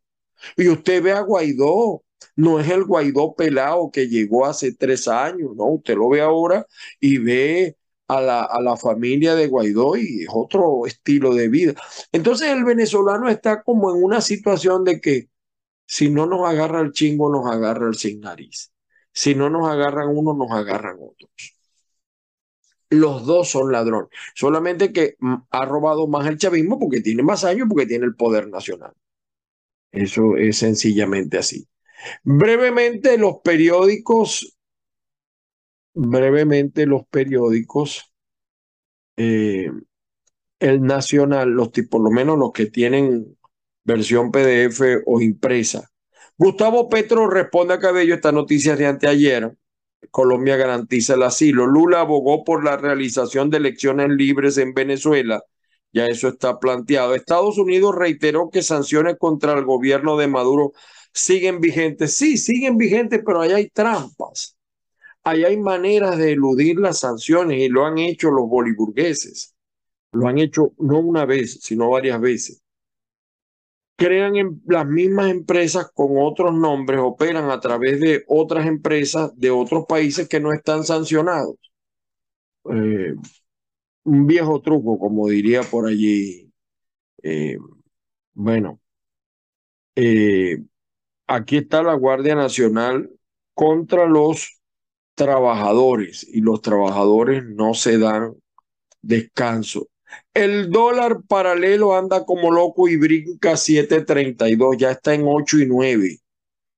Y 0.57 0.67
usted 0.67 1.01
ve 1.01 1.13
a 1.13 1.21
Guaidó 1.21 2.03
no 2.35 2.59
es 2.59 2.69
el 2.69 2.83
Guaidó 2.83 3.35
pelado 3.35 3.89
que 3.89 4.09
llegó 4.09 4.45
hace 4.45 4.73
tres 4.73 5.07
años, 5.07 5.55
¿no? 5.55 5.63
Usted 5.67 5.95
lo 5.95 6.09
ve 6.09 6.19
ahora 6.19 6.67
y 6.99 7.19
ve 7.19 7.77
a 8.09 8.19
la, 8.19 8.41
a 8.43 8.61
la 8.61 8.75
familia 8.75 9.33
de 9.33 9.47
Guaidó 9.47 9.95
y 9.95 10.23
es 10.23 10.27
otro 10.29 10.85
estilo 10.85 11.33
de 11.33 11.47
vida. 11.47 11.73
Entonces 12.11 12.49
el 12.49 12.65
venezolano 12.65 13.29
está 13.29 13.63
como 13.63 13.95
en 13.95 14.03
una 14.03 14.19
situación 14.19 14.83
de 14.83 14.99
que 14.99 15.29
si 15.85 16.09
no 16.09 16.25
nos 16.25 16.45
agarra 16.49 16.81
el 16.81 16.91
chingo, 16.91 17.31
nos 17.31 17.49
agarra 17.49 17.87
el 17.87 17.95
sin 17.95 18.19
nariz. 18.19 18.73
Si 19.13 19.35
no 19.35 19.49
nos 19.49 19.69
agarran 19.69 20.09
uno, 20.09 20.33
nos 20.33 20.51
agarran 20.51 20.97
otros. 20.99 21.60
Los 22.91 23.25
dos 23.25 23.49
son 23.49 23.71
ladrones. 23.71 24.09
Solamente 24.35 24.93
que 24.93 25.15
mm, 25.19 25.35
ha 25.49 25.65
robado 25.65 26.07
más 26.07 26.27
el 26.27 26.37
chavismo 26.37 26.77
porque 26.77 27.01
tiene 27.01 27.23
más 27.23 27.43
años, 27.43 27.67
porque 27.67 27.87
tiene 27.87 28.05
el 28.05 28.15
poder 28.15 28.47
nacional. 28.49 28.93
Eso 29.91 30.37
es 30.37 30.57
sencillamente 30.57 31.37
así. 31.37 31.67
Brevemente, 32.23 33.17
los 33.17 33.37
periódicos, 33.43 34.57
brevemente 35.93 36.85
los 36.85 37.05
periódicos, 37.07 38.13
eh, 39.17 39.69
el 40.59 40.81
Nacional, 40.81 41.49
los 41.49 41.69
por 41.89 42.01
lo 42.01 42.11
menos 42.11 42.37
los 42.37 42.51
que 42.51 42.67
tienen 42.67 43.37
versión 43.83 44.31
PDF 44.31 44.81
o 45.05 45.21
impresa. 45.21 45.89
Gustavo 46.37 46.89
Petro 46.89 47.29
responde 47.29 47.73
a 47.73 47.79
Cabello 47.79 48.15
esta 48.15 48.31
noticia 48.31 48.75
de 48.75 48.85
anteayer. 48.87 49.55
Colombia 50.09 50.57
garantiza 50.57 51.13
el 51.13 51.23
asilo. 51.23 51.67
Lula 51.67 52.01
abogó 52.01 52.43
por 52.43 52.63
la 52.63 52.77
realización 52.77 53.49
de 53.49 53.57
elecciones 53.57 54.09
libres 54.09 54.57
en 54.57 54.73
Venezuela. 54.73 55.43
Ya 55.93 56.07
eso 56.07 56.29
está 56.29 56.59
planteado. 56.59 57.15
Estados 57.15 57.57
Unidos 57.57 57.95
reiteró 57.95 58.49
que 58.49 58.63
sanciones 58.63 59.17
contra 59.19 59.53
el 59.53 59.65
gobierno 59.65 60.17
de 60.17 60.27
Maduro 60.27 60.73
siguen 61.13 61.59
vigentes. 61.59 62.15
Sí, 62.15 62.37
siguen 62.37 62.77
vigentes, 62.77 63.21
pero 63.25 63.41
allá 63.41 63.57
hay 63.57 63.69
trampas. 63.69 64.57
Allá 65.23 65.47
hay 65.49 65.57
maneras 65.57 66.17
de 66.17 66.31
eludir 66.31 66.79
las 66.79 66.99
sanciones 66.99 67.59
y 67.59 67.69
lo 67.69 67.85
han 67.85 67.97
hecho 67.99 68.31
los 68.31 68.49
boliburgueses. 68.49 69.55
Lo 70.13 70.27
han 70.27 70.39
hecho 70.39 70.73
no 70.79 70.99
una 70.99 71.25
vez, 71.25 71.59
sino 71.61 71.89
varias 71.89 72.19
veces. 72.19 72.61
Crean 74.01 74.35
en 74.35 74.61
las 74.65 74.87
mismas 74.87 75.29
empresas 75.29 75.91
con 75.93 76.13
otros 76.17 76.55
nombres, 76.55 76.99
operan 76.99 77.51
a 77.51 77.59
través 77.59 77.99
de 77.99 78.23
otras 78.27 78.65
empresas 78.65 79.31
de 79.37 79.51
otros 79.51 79.85
países 79.87 80.27
que 80.27 80.39
no 80.39 80.51
están 80.53 80.83
sancionados. 80.83 81.55
Eh, 82.65 83.13
un 84.03 84.25
viejo 84.25 84.59
truco, 84.59 84.97
como 84.97 85.27
diría 85.27 85.61
por 85.61 85.87
allí. 85.87 86.51
Eh, 87.21 87.57
bueno, 88.33 88.79
eh, 89.95 90.63
aquí 91.27 91.57
está 91.57 91.83
la 91.83 91.93
Guardia 91.93 92.33
Nacional 92.33 93.11
contra 93.53 94.07
los 94.07 94.61
trabajadores 95.13 96.27
y 96.27 96.41
los 96.41 96.61
trabajadores 96.63 97.43
no 97.45 97.75
se 97.75 97.99
dan 97.99 98.33
descanso. 99.03 99.89
El 100.33 100.69
dólar 100.71 101.23
paralelo 101.27 101.95
anda 101.95 102.23
como 102.23 102.51
loco 102.51 102.87
y 102.87 102.95
brinca 102.95 103.53
7.32, 103.57 104.77
ya 104.77 104.91
está 104.91 105.13
en 105.13 105.23
8 105.25 105.59
y 105.59 105.65
9. 105.65 106.19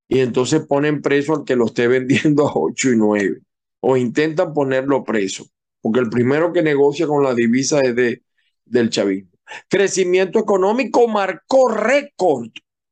Y 0.08 0.20
entonces 0.20 0.66
ponen 0.66 1.02
preso 1.02 1.36
al 1.36 1.44
que 1.44 1.56
lo 1.56 1.68
esté 1.68 1.88
vendiendo 1.88 2.48
a 2.48 2.52
8 2.54 2.92
y 2.92 2.96
9. 2.98 3.42
O 3.82 3.98
intentan 3.98 4.54
ponerlo 4.54 5.04
preso, 5.04 5.46
porque 5.82 6.00
el 6.00 6.10
primero 6.10 6.52
que 6.52 6.64
negocia 6.64 7.06
con 7.06 7.24
la 7.24 7.36
divisa 7.36 7.80
es 7.82 7.96
de, 7.96 8.24
del 8.66 8.90
chavismo. 8.90 9.30
Crecimiento 9.70 10.40
económico 10.40 11.08
marcó 11.08 11.68
récord 11.68 12.50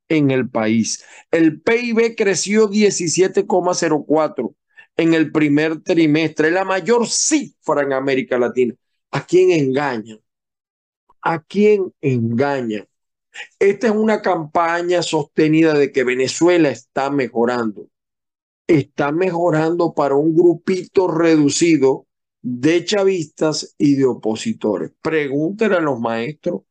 en 0.10 0.30
el 0.30 0.50
país. 0.50 1.04
El 1.32 1.62
PIB 1.62 2.16
creció 2.16 2.70
17,04 2.70 4.54
en 4.98 5.14
el 5.14 5.32
primer 5.32 5.82
trimestre, 5.82 6.52
la 6.52 6.66
mayor 6.66 7.08
cifra 7.08 7.82
en 7.82 7.94
América 7.94 8.38
Latina. 8.38 8.76
¿A 9.12 9.26
quién 9.26 9.52
engaña? 9.52 10.18
¿A 11.22 11.44
quién 11.44 11.94
engaña? 12.02 12.88
Esta 13.60 13.88
es 13.88 13.94
una 13.94 14.22
campaña 14.22 15.02
sostenida 15.04 15.74
de 15.74 15.92
que 15.92 16.04
Venezuela 16.04 16.70
está 16.70 17.10
mejorando. 17.10 17.88
Está 18.68 19.12
mejorando 19.12 19.94
para 19.94 20.16
un 20.16 20.36
grupito 20.36 21.08
reducido 21.08 22.08
de 22.42 22.84
chavistas 22.86 23.76
y 23.78 23.96
de 23.96 24.06
opositores. 24.06 24.92
Pregúntele 25.02 25.76
a 25.76 25.82
los 25.82 26.00
maestros, 26.00 26.62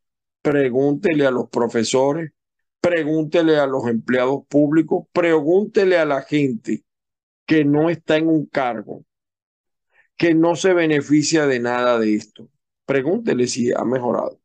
pregúntele 0.42 1.26
a 1.26 1.30
los 1.30 1.48
profesores, 1.48 2.32
pregúntele 2.80 3.58
a 3.58 3.66
los 3.66 3.86
empleados 3.86 4.42
públicos, 4.48 5.06
pregúntele 5.12 5.98
a 5.98 6.04
la 6.04 6.22
gente 6.22 6.84
que 7.46 7.64
no 7.64 7.90
está 7.90 8.16
en 8.16 8.28
un 8.28 8.46
cargo, 8.46 9.04
que 10.16 10.34
no 10.34 10.56
se 10.56 10.72
beneficia 10.72 11.46
de 11.46 11.60
nada 11.60 11.98
de 11.98 12.14
esto. 12.14 12.48
Pregúntele 12.86 13.46
si 13.46 13.72
ha 13.72 13.84
mejorado. 13.84 14.39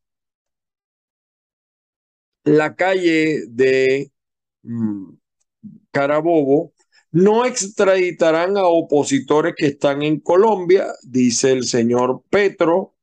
La 2.46 2.76
calle 2.76 3.46
de 3.48 4.12
mm, 4.62 5.14
Carabobo 5.92 6.74
no 7.12 7.46
extraditarán 7.46 8.58
a 8.58 8.66
opositores 8.66 9.56
que 9.58 9.68
están 9.68 10.04
en 10.04 10.20
Colombia, 10.20 10.88
dice 11.02 11.52
el 11.52 11.64
señor 11.64 12.24
Petro. 12.30 12.94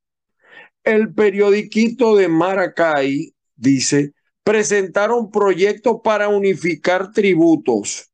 El 0.85 1.13
periodiquito 1.13 2.15
de 2.15 2.29
Maracay 2.29 3.35
dice, 3.57 4.15
presentaron 4.45 5.31
proyectos 5.31 6.01
para 6.05 6.29
unificar 6.29 7.13
tributos. 7.13 8.11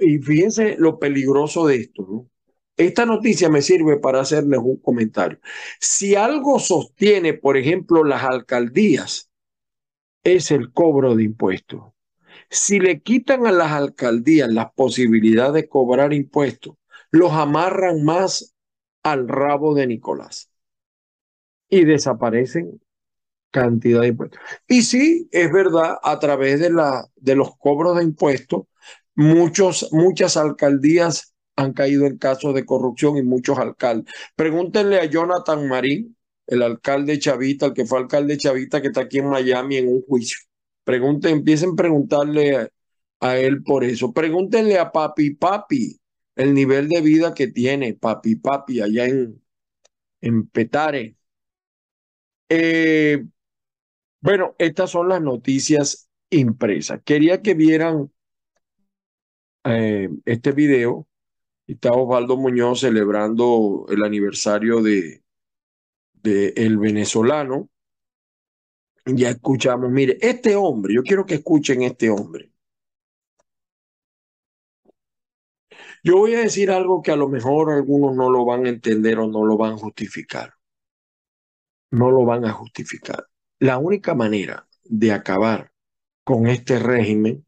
y 0.00 0.18
fíjense 0.18 0.76
lo 0.78 0.98
peligroso 0.98 1.66
de 1.66 1.76
esto. 1.76 2.30
Esta 2.76 3.06
noticia 3.06 3.48
me 3.48 3.62
sirve 3.62 3.98
para 3.98 4.20
hacerles 4.20 4.60
un 4.62 4.78
comentario. 4.78 5.38
Si 5.80 6.16
algo 6.16 6.58
sostiene, 6.58 7.34
por 7.34 7.56
ejemplo, 7.56 8.02
las 8.04 8.24
alcaldías, 8.24 9.30
es 10.24 10.50
el 10.50 10.72
cobro 10.72 11.14
de 11.14 11.24
impuestos. 11.24 11.92
Si 12.50 12.80
le 12.80 13.00
quitan 13.00 13.46
a 13.46 13.52
las 13.52 13.72
alcaldías 13.72 14.48
las 14.50 14.72
posibilidades 14.72 15.54
de 15.54 15.68
cobrar 15.68 16.12
impuestos, 16.12 16.76
los 17.10 17.32
amarran 17.32 18.04
más 18.04 18.54
al 19.02 19.28
rabo 19.28 19.74
de 19.74 19.86
Nicolás 19.86 20.50
y 21.68 21.84
desaparecen 21.84 22.80
cantidad 23.50 24.02
de 24.02 24.08
impuestos. 24.08 24.40
Y 24.68 24.82
sí, 24.82 25.28
es 25.32 25.52
verdad, 25.52 25.98
a 26.02 26.18
través 26.18 26.60
de, 26.60 26.70
la, 26.70 27.06
de 27.16 27.36
los 27.36 27.56
cobros 27.56 27.96
de 27.98 28.04
impuestos, 28.04 28.64
muchos, 29.14 29.90
muchas 29.92 30.36
alcaldías 30.36 31.33
han 31.56 31.72
caído 31.72 32.06
en 32.06 32.18
casos 32.18 32.54
de 32.54 32.64
corrupción 32.64 33.16
y 33.16 33.22
muchos 33.22 33.58
alcaldes. 33.58 34.12
Pregúntenle 34.36 34.98
a 35.00 35.04
Jonathan 35.06 35.68
Marín, 35.68 36.16
el 36.46 36.62
alcalde 36.62 37.18
Chavita, 37.18 37.66
el 37.66 37.74
que 37.74 37.86
fue 37.86 37.98
alcalde 37.98 38.36
Chavita, 38.36 38.80
que 38.82 38.88
está 38.88 39.02
aquí 39.02 39.18
en 39.18 39.28
Miami 39.28 39.76
en 39.76 39.88
un 39.88 40.02
juicio. 40.02 40.38
Pregunten, 40.84 41.38
empiecen 41.38 41.70
a 41.70 41.76
preguntarle 41.76 42.70
a, 43.20 43.38
él 43.38 43.62
por 43.62 43.84
eso. 43.84 44.12
Pregúntenle 44.12 44.78
a 44.78 44.92
Papi 44.92 45.30
Papi 45.34 45.98
el 46.36 46.52
nivel 46.54 46.88
de 46.88 47.00
vida 47.00 47.32
que 47.34 47.48
tiene 47.48 47.94
Papi 47.94 48.36
Papi 48.36 48.80
allá 48.80 49.06
en, 49.06 49.42
en 50.20 50.46
Petare. 50.48 51.16
Eh, 52.48 53.24
bueno, 54.20 54.54
estas 54.58 54.90
son 54.90 55.08
las 55.08 55.22
noticias 55.22 56.08
impresas. 56.30 57.00
Quería 57.04 57.42
que 57.42 57.54
vieran 57.54 58.10
eh, 59.64 60.08
este 60.24 60.52
video. 60.52 61.06
Está 61.66 61.92
Osvaldo 61.92 62.36
Muñoz 62.36 62.80
celebrando 62.80 63.86
el 63.88 64.04
aniversario 64.04 64.82
de, 64.82 65.22
el 66.22 66.78
venezolano 66.78 67.70
ya 69.06 69.30
escuchamos, 69.30 69.90
mire, 69.90 70.16
este 70.20 70.56
hombre, 70.56 70.94
yo 70.94 71.02
quiero 71.02 71.26
que 71.26 71.34
escuchen 71.34 71.82
este 71.82 72.08
hombre. 72.08 72.50
Yo 76.02 76.18
voy 76.18 76.34
a 76.34 76.40
decir 76.40 76.70
algo 76.70 77.02
que 77.02 77.10
a 77.10 77.16
lo 77.16 77.28
mejor 77.28 77.72
algunos 77.72 78.14
no 78.14 78.30
lo 78.30 78.44
van 78.44 78.66
a 78.66 78.68
entender 78.68 79.18
o 79.18 79.26
no 79.26 79.44
lo 79.44 79.56
van 79.56 79.74
a 79.74 79.78
justificar. 79.78 80.54
No 81.90 82.10
lo 82.10 82.24
van 82.24 82.44
a 82.44 82.52
justificar. 82.52 83.26
La 83.58 83.78
única 83.78 84.14
manera 84.14 84.68
de 84.84 85.12
acabar 85.12 85.72
con 86.24 86.46
este 86.46 86.78
régimen 86.78 87.46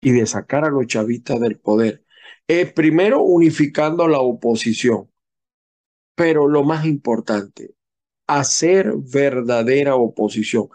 y 0.00 0.12
de 0.12 0.26
sacar 0.26 0.64
a 0.64 0.70
los 0.70 0.86
chavistas 0.86 1.40
del 1.40 1.58
poder 1.58 2.03
es 2.48 2.72
primero 2.72 3.22
unificando 3.22 4.08
la 4.08 4.20
oposición. 4.20 5.10
Pero 6.14 6.46
lo 6.46 6.62
más 6.62 6.86
importante, 6.86 7.74
hacer 8.26 8.92
verdadera 8.96 9.96
oposición. 9.96 10.68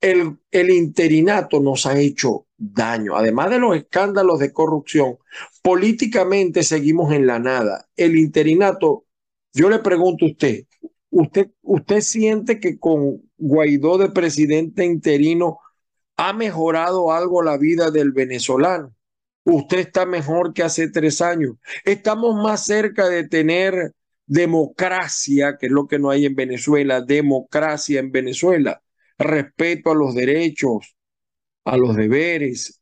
El, 0.00 0.38
el, 0.50 0.70
interinato 0.70 1.60
nos 1.60 1.86
ha 1.86 1.98
hecho 1.98 2.46
daño. 2.56 3.16
Además 3.16 3.50
de 3.50 3.58
los 3.58 3.76
escándalos 3.76 4.38
de 4.40 4.52
corrupción, 4.52 5.18
políticamente 5.62 6.62
seguimos 6.62 7.12
en 7.12 7.26
la 7.26 7.38
nada. 7.38 7.88
El 7.96 8.18
interinato, 8.18 9.06
yo 9.54 9.70
le 9.70 9.78
pregunto 9.78 10.26
a 10.26 10.28
usted, 10.28 10.66
¿usted, 11.10 11.50
usted 11.62 12.00
siente 12.00 12.60
que 12.60 12.78
con 12.78 13.22
Guaidó 13.38 13.98
de 13.98 14.10
presidente 14.10 14.84
interino 14.84 15.58
ha 16.16 16.32
mejorado 16.32 17.12
algo 17.12 17.42
la 17.42 17.56
vida 17.56 17.90
del 17.90 18.12
venezolano? 18.12 18.94
Usted 19.44 19.78
está 19.78 20.06
mejor 20.06 20.52
que 20.52 20.62
hace 20.62 20.90
tres 20.90 21.20
años. 21.20 21.56
Estamos 21.84 22.36
más 22.36 22.64
cerca 22.64 23.08
de 23.08 23.28
tener 23.28 23.92
democracia, 24.26 25.56
que 25.58 25.66
es 25.66 25.72
lo 25.72 25.86
que 25.86 25.98
no 25.98 26.10
hay 26.10 26.26
en 26.26 26.34
Venezuela, 26.34 27.00
democracia 27.00 28.00
en 28.00 28.12
Venezuela, 28.12 28.82
respeto 29.18 29.90
a 29.90 29.94
los 29.94 30.14
derechos, 30.14 30.96
a 31.64 31.76
los 31.76 31.96
deberes. 31.96 32.80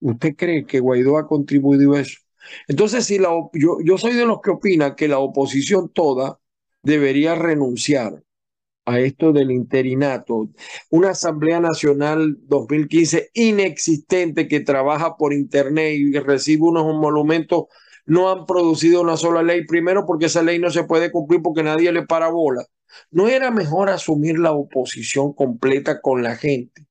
¿Usted 0.00 0.34
cree 0.36 0.66
que 0.66 0.80
Guaidó 0.80 1.18
ha 1.18 1.28
contribuido 1.28 1.94
a 1.94 2.00
eso? 2.00 2.18
Entonces, 2.66 3.04
si 3.04 3.18
la, 3.18 3.30
yo, 3.52 3.78
yo 3.84 3.98
soy 3.98 4.14
de 4.14 4.26
los 4.26 4.40
que 4.40 4.50
opina 4.50 4.96
que 4.96 5.08
la 5.08 5.18
oposición 5.18 5.90
toda 5.92 6.40
debería 6.82 7.34
renunciar 7.34 8.22
a 8.84 9.00
esto 9.00 9.32
del 9.32 9.50
interinato, 9.50 10.48
una 10.90 11.10
Asamblea 11.10 11.60
Nacional 11.60 12.36
2015 12.42 13.30
inexistente 13.34 14.48
que 14.48 14.60
trabaja 14.60 15.16
por 15.16 15.32
Internet 15.32 15.94
y 15.96 16.18
recibe 16.18 16.62
unos 16.64 16.84
monumentos 16.94 17.64
no 18.06 18.30
han 18.30 18.46
producido 18.46 19.00
una 19.00 19.16
sola 19.16 19.42
ley, 19.42 19.64
primero 19.64 20.04
porque 20.06 20.26
esa 20.26 20.42
ley 20.42 20.58
no 20.58 20.70
se 20.70 20.84
puede 20.84 21.12
cumplir 21.12 21.40
porque 21.42 21.62
nadie 21.62 21.92
le 21.92 22.04
para 22.04 22.28
bola. 22.28 22.64
¿No 23.10 23.28
era 23.28 23.50
mejor 23.50 23.88
asumir 23.90 24.38
la 24.38 24.52
oposición 24.52 25.32
completa 25.32 26.00
con 26.00 26.22
la 26.22 26.36
gente? 26.36 26.86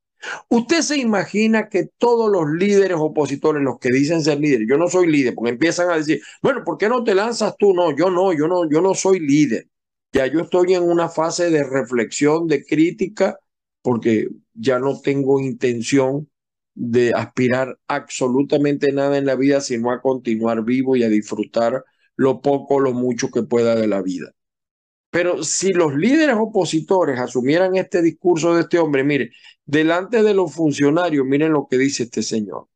Usted 0.50 0.82
se 0.82 0.98
imagina 0.98 1.68
que 1.68 1.90
todos 1.98 2.32
los 2.32 2.50
líderes 2.52 2.98
opositores, 3.00 3.64
los 3.64 3.80
que 3.80 3.90
dicen 3.90 4.22
ser 4.22 4.40
líderes, 4.40 4.68
yo 4.70 4.78
no 4.78 4.88
soy 4.88 5.08
líder, 5.08 5.34
porque 5.36 5.52
empiezan 5.52 5.90
a 5.90 5.98
decir, 5.98 6.22
bueno, 6.42 6.64
¿por 6.64 6.78
qué 6.78 6.90
no 6.90 7.04
te 7.04 7.16
lanzas 7.16 7.56
tú? 7.58 7.74
No, 7.74 7.96
yo 7.96 8.10
no, 8.10 8.32
yo 8.34 8.48
no, 8.48 8.70
yo 8.70 8.82
no 8.82 8.94
soy 8.94 9.20
líder. 9.20 9.68
Ya 10.14 10.28
yo 10.28 10.42
estoy 10.42 10.74
en 10.74 10.84
una 10.84 11.10
fase 11.10 11.50
de 11.50 11.64
reflexión, 11.64 12.48
de 12.48 12.66
crítica, 12.66 13.38
porque 13.82 14.28
ya 14.54 14.80
no 14.80 15.00
tengo 15.00 15.40
intención 15.40 16.30
de 16.74 17.14
aspirar 17.16 17.78
absolutamente 17.88 18.92
nada 18.92 19.18
en 19.18 19.26
la 19.26 19.36
vida, 19.36 19.62
sino 19.62 19.92
a 19.92 20.02
continuar 20.02 20.64
vivo 20.64 20.96
y 20.96 21.04
a 21.04 21.10
disfrutar 21.10 21.84
lo 22.16 22.42
poco 22.42 22.80
lo 22.80 22.94
mucho 22.94 23.30
que 23.32 23.44
pueda 23.44 23.76
de 23.76 23.88
la 23.88 24.02
vida. 24.02 24.32
Pero 25.12 25.44
si 25.44 25.74
los 25.74 25.96
líderes 25.96 26.36
opositores 26.40 27.20
asumieran 27.20 27.76
este 27.76 28.02
discurso 28.02 28.56
de 28.56 28.62
este 28.62 28.80
hombre, 28.80 29.04
mire, 29.04 29.32
delante 29.66 30.24
de 30.24 30.34
los 30.34 30.54
funcionarios, 30.54 31.26
miren 31.26 31.54
lo 31.54 31.68
que 31.70 31.78
dice 31.78 32.04
este 32.04 32.24
señor. 32.24 32.68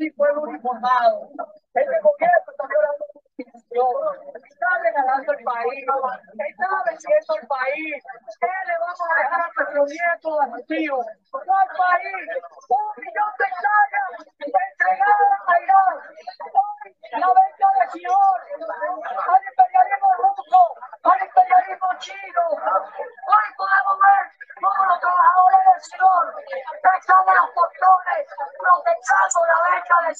Y 0.00 0.10
pueblo 0.12 0.42
uniformado. 0.42 1.28
Este 1.74 2.00
gobierno 2.02 2.50
está 2.50 2.64
la 2.66 2.92
constitución, 2.98 3.94
está 4.34 4.68
regalando 4.82 5.32
el 5.32 5.44
país, 5.44 5.86
está 6.48 6.68
venciendo 6.90 7.32
el 7.40 7.46
país. 7.46 8.02
¿Qué 8.40 8.46
le 8.66 8.74
va 8.82 8.92
tío. 10.66 10.96
No 11.32 11.52
hay 11.56 11.68
país. 11.78 12.26
Un 12.68 12.86
millón 12.98 13.32
de 13.38 13.44
hectáreas 13.46 14.10
entregadas 14.38 15.40
a 15.46 15.60
Irán. 15.62 15.96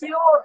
Senhor, 0.02 0.44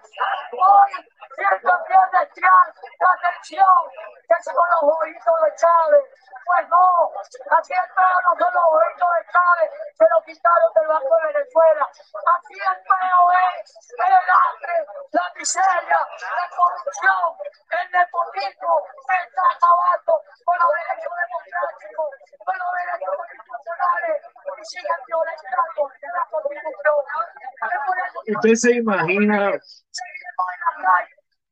Usted 28.48 28.70
se 28.70 28.78
imagina, 28.78 29.60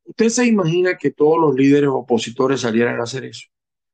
usted 0.05 0.29
se 0.29 0.45
imagina 0.45 0.97
que 0.97 1.11
todos 1.11 1.37
los 1.41 1.53
líderes 1.53 1.89
opositores 1.89 2.61
salieran 2.61 3.01
a 3.01 3.03
hacer 3.03 3.25
eso. 3.25 3.47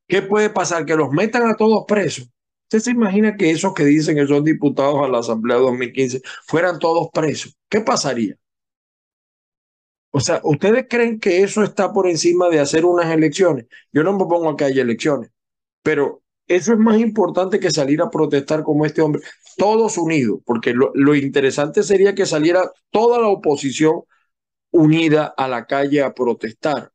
¿Qué 0.08 0.22
puede 0.22 0.52
pasar? 0.52 0.86
Que 0.86 0.96
los 0.96 1.10
metan 1.10 1.50
a 1.50 1.56
todos 1.56 1.86
presos. 1.88 2.30
¿Usted 2.66 2.80
se 2.80 2.92
imagina 2.92 3.36
que 3.36 3.50
esos 3.50 3.74
que 3.74 3.86
dicen 3.86 4.16
que 4.16 4.28
son 4.28 4.44
diputados 4.44 5.04
a 5.04 5.08
la 5.08 5.20
Asamblea 5.20 5.58
2015 5.58 6.22
fueran 6.46 6.78
todos 6.78 7.10
presos? 7.12 7.58
¿Qué 7.68 7.82
pasaría? 7.82 8.36
O 10.12 10.20
sea, 10.20 10.40
¿ustedes 10.44 10.86
creen 10.88 11.20
que 11.20 11.42
eso 11.42 11.64
está 11.64 11.92
por 11.92 12.08
encima 12.08 12.50
de 12.50 12.60
hacer 12.60 12.86
unas 12.86 13.12
elecciones? 13.12 13.66
Yo 13.92 14.04
no 14.04 14.14
me 14.14 14.26
pongo 14.26 14.50
a 14.50 14.56
que 14.56 14.66
haya 14.66 14.84
elecciones, 14.84 15.32
pero 15.82 16.20
eso 16.47 16.73
es 16.73 16.80
más 16.80 16.99
importante 16.99 17.60
que 17.60 17.71
salir 17.71 18.01
a 18.01 18.10
protestar 18.10 18.63
como 18.63 18.86
este 18.86 19.01
hombre, 19.01 19.21
todos 19.58 19.97
unidos, 19.97 20.39
porque 20.45 20.73
lo, 20.73 21.15
interesante 21.15 21.84
sería 21.84 22.15
que 22.15 22.25
saliera 22.25 22.71
toda 22.89 23.19
la 23.19 23.27
oposición 23.27 24.01
unida 24.71 25.34
a 25.38 25.47
la 25.47 25.65
calle 25.65 26.01
a 26.01 26.13
protestar 26.13 26.91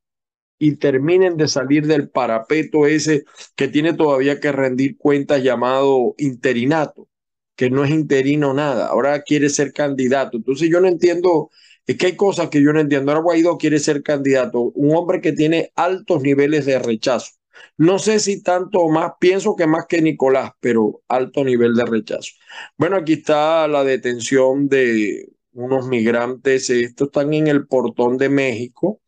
y 0.59 0.77
terminen 0.77 1.37
de 1.37 1.49
salir 1.49 1.87
del 1.87 2.09
parapeto 2.09 2.87
ese 2.87 3.25
que 3.55 3.69
tiene 3.69 3.93
todavía 3.93 4.41
que 4.41 4.53
rendir 4.53 4.97
cuentas 4.97 5.43
llamado 5.43 6.15
interinato, 6.19 7.09
que 7.57 7.71
no 7.71 7.85
es 7.85 7.91
interino 7.91 8.55
nada, 8.55 8.89
ahora 8.89 9.23
quiere 9.23 9.51
ser 9.51 9.73
candidato. 9.73 10.39
Entonces 10.39 10.69
yo 10.71 10.81
no 10.81 10.89
entiendo, 10.89 11.51
es 11.87 11.97
que 11.97 12.07
hay 12.07 12.17
cosas 12.17 12.49
que 12.49 12.63
yo 12.63 12.73
no 12.73 12.81
entiendo. 12.81 13.13
Ahora 13.13 13.23
Guaidó 13.23 13.59
quiere 13.59 13.79
ser 13.79 14.03
candidato, 14.03 14.61
un 14.75 14.97
hombre 14.97 15.21
que 15.21 15.33
tiene 15.33 15.73
altos 15.77 16.23
niveles 16.23 16.67
de 16.67 16.79
rechazo. 16.79 17.33
No 17.79 17.99
sé 17.99 18.21
si 18.21 18.43
tanto 18.43 18.81
o 18.81 18.91
más, 18.91 19.13
pienso 19.21 19.57
que 19.57 19.67
más 19.67 19.87
que 19.87 20.03
Nicolás, 20.03 20.53
pero 20.61 21.03
alto 21.09 21.45
nivel 21.45 21.75
de 21.75 21.85
rechazo. 21.85 22.33
Bueno, 22.79 22.97
aquí 22.97 23.15
está 23.15 23.69
la 23.69 23.85
detención 23.85 24.69
de 24.69 25.29
unos 25.53 25.87
migrantes, 25.89 26.71
estos 26.71 27.09
están 27.09 27.33
en 27.35 27.47
el 27.49 27.67
portón 27.67 28.19
de 28.19 28.29
México 28.29 29.01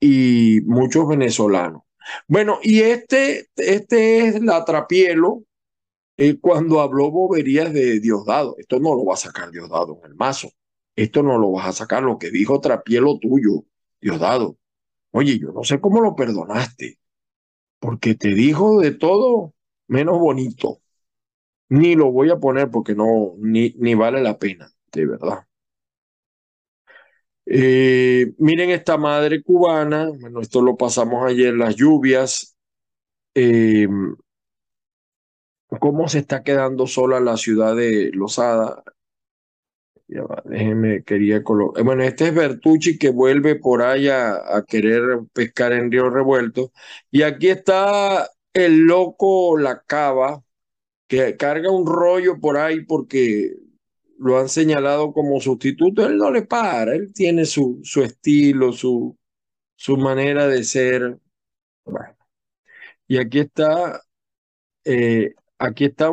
y 0.00 0.60
muchos 0.66 1.08
venezolanos. 1.08 1.82
Bueno, 2.28 2.58
y 2.62 2.80
este, 2.80 3.48
este 3.56 4.26
es 4.26 4.42
la 4.42 4.64
Trapielo 4.64 5.44
eh, 6.16 6.38
cuando 6.40 6.80
habló 6.80 7.10
boberías 7.10 7.72
de 7.72 8.00
Diosdado. 8.00 8.56
Esto 8.58 8.80
no 8.80 8.94
lo 8.94 9.04
va 9.04 9.14
a 9.14 9.16
sacar 9.16 9.50
Diosdado 9.50 9.98
en 10.04 10.10
el 10.10 10.16
mazo. 10.16 10.50
Esto 10.96 11.22
no 11.22 11.38
lo 11.38 11.52
vas 11.52 11.68
a 11.68 11.72
sacar. 11.72 12.02
Lo 12.02 12.18
que 12.18 12.30
dijo 12.30 12.60
Trapielo 12.60 13.18
tuyo, 13.18 13.64
Diosdado. 14.00 14.58
Oye, 15.12 15.38
yo 15.38 15.52
no 15.52 15.64
sé 15.64 15.80
cómo 15.80 16.00
lo 16.00 16.16
perdonaste, 16.16 16.98
porque 17.82 18.14
te 18.14 18.28
dijo 18.28 18.80
de 18.80 18.92
todo 18.92 19.54
menos 19.88 20.20
bonito. 20.20 20.78
Ni 21.68 21.96
lo 21.96 22.12
voy 22.12 22.30
a 22.30 22.38
poner 22.38 22.70
porque 22.70 22.94
no, 22.94 23.34
ni, 23.38 23.74
ni 23.78 23.94
vale 23.96 24.22
la 24.22 24.38
pena, 24.38 24.70
de 24.92 25.06
verdad. 25.06 25.46
Eh, 27.44 28.34
miren 28.38 28.70
esta 28.70 28.96
madre 28.96 29.42
cubana, 29.42 30.08
bueno, 30.20 30.40
esto 30.40 30.62
lo 30.62 30.76
pasamos 30.76 31.28
ayer, 31.28 31.54
las 31.54 31.74
lluvias, 31.74 32.56
eh, 33.34 33.88
cómo 35.80 36.06
se 36.06 36.20
está 36.20 36.44
quedando 36.44 36.86
sola 36.86 37.18
la 37.18 37.36
ciudad 37.36 37.74
de 37.74 38.12
Lozada. 38.14 38.84
Ya 40.12 40.22
va, 40.24 40.42
déjenme, 40.44 41.02
quería 41.04 41.42
colocar. 41.42 41.84
Bueno, 41.84 42.02
este 42.02 42.28
es 42.28 42.34
Bertucci 42.34 42.98
que 42.98 43.10
vuelve 43.10 43.56
por 43.56 43.82
ahí 43.82 44.08
a, 44.08 44.62
querer 44.68 45.02
pescar 45.32 45.72
en 45.72 45.90
Río 45.90 46.10
Revuelto. 46.10 46.72
Y 47.10 47.22
aquí 47.22 47.48
está 47.48 48.28
el 48.52 48.80
loco 48.80 49.56
La 49.56 49.82
Cava, 49.82 50.42
que 51.08 51.36
carga 51.36 51.70
un 51.70 51.86
rollo 51.86 52.38
por 52.40 52.58
ahí 52.58 52.84
porque 52.84 53.54
lo 54.18 54.38
han 54.38 54.48
señalado 54.48 55.12
como 55.12 55.40
sustituto, 55.40 56.06
él 56.06 56.18
no 56.18 56.30
le 56.30 56.42
para, 56.42 56.94
él 56.94 57.12
tiene 57.14 57.46
su, 57.46 57.80
su 57.82 58.02
estilo, 58.02 58.72
su, 58.72 59.16
su 59.76 59.96
manera 59.96 60.46
de 60.48 60.64
ser. 60.64 61.18
Y 63.08 63.18
aquí 63.18 63.40
está, 63.40 64.02
eh, 64.84 65.34
aquí 65.66 65.84
está 65.86 66.10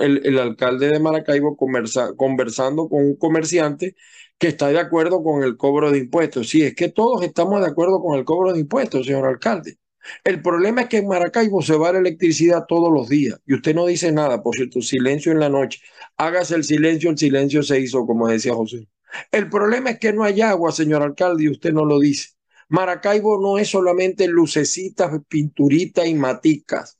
el, 0.00 0.38
alcalde 0.38 0.88
de 0.90 1.00
Maracaibo 1.00 1.56
conversa- 1.56 2.14
conversando 2.16 2.88
con 2.88 3.04
un 3.04 3.16
comerciante 3.16 3.96
que 4.38 4.48
está 4.48 4.68
de 4.68 4.78
acuerdo 4.78 5.22
con 5.22 5.42
el 5.42 5.56
cobro 5.56 5.90
de 5.90 5.98
impuestos. 5.98 6.48
Sí, 6.50 6.62
es 6.62 6.74
que 6.74 6.88
todos 6.88 7.22
estamos 7.22 7.60
de 7.60 7.66
acuerdo 7.68 8.00
con 8.02 8.18
el 8.18 8.24
cobro 8.24 8.52
de 8.52 8.60
impuestos, 8.60 9.06
señor 9.06 9.26
alcalde. 9.26 9.78
El 10.24 10.42
problema 10.42 10.82
es 10.82 10.88
que 10.88 10.98
en 10.98 11.06
Maracaibo 11.08 11.62
se 11.62 11.76
va 11.76 11.92
la 11.92 12.00
electricidad 12.00 12.64
todos 12.66 12.92
los 12.92 13.08
días 13.08 13.40
y 13.46 13.54
usted 13.54 13.74
no 13.74 13.86
dice 13.86 14.10
nada, 14.12 14.42
por 14.42 14.54
cierto, 14.56 14.80
silencio 14.82 15.30
en 15.32 15.38
la 15.40 15.48
noche. 15.48 15.80
Hágase 16.16 16.56
el 16.56 16.64
silencio, 16.64 17.10
el 17.10 17.18
silencio 17.18 17.62
se 17.62 17.78
hizo, 17.80 18.04
como 18.04 18.26
decía 18.28 18.52
José. 18.54 18.88
El 19.30 19.48
problema 19.48 19.90
es 19.90 19.98
que 19.98 20.12
no 20.12 20.24
hay 20.24 20.40
agua, 20.40 20.72
señor 20.72 21.02
alcalde, 21.02 21.44
y 21.44 21.48
usted 21.50 21.72
no 21.72 21.84
lo 21.84 21.98
dice. 22.00 22.30
Maracaibo 22.68 23.40
no 23.40 23.58
es 23.58 23.68
solamente 23.68 24.26
lucecitas, 24.26 25.12
pinturitas 25.28 26.06
y 26.06 26.14
maticas. 26.14 26.98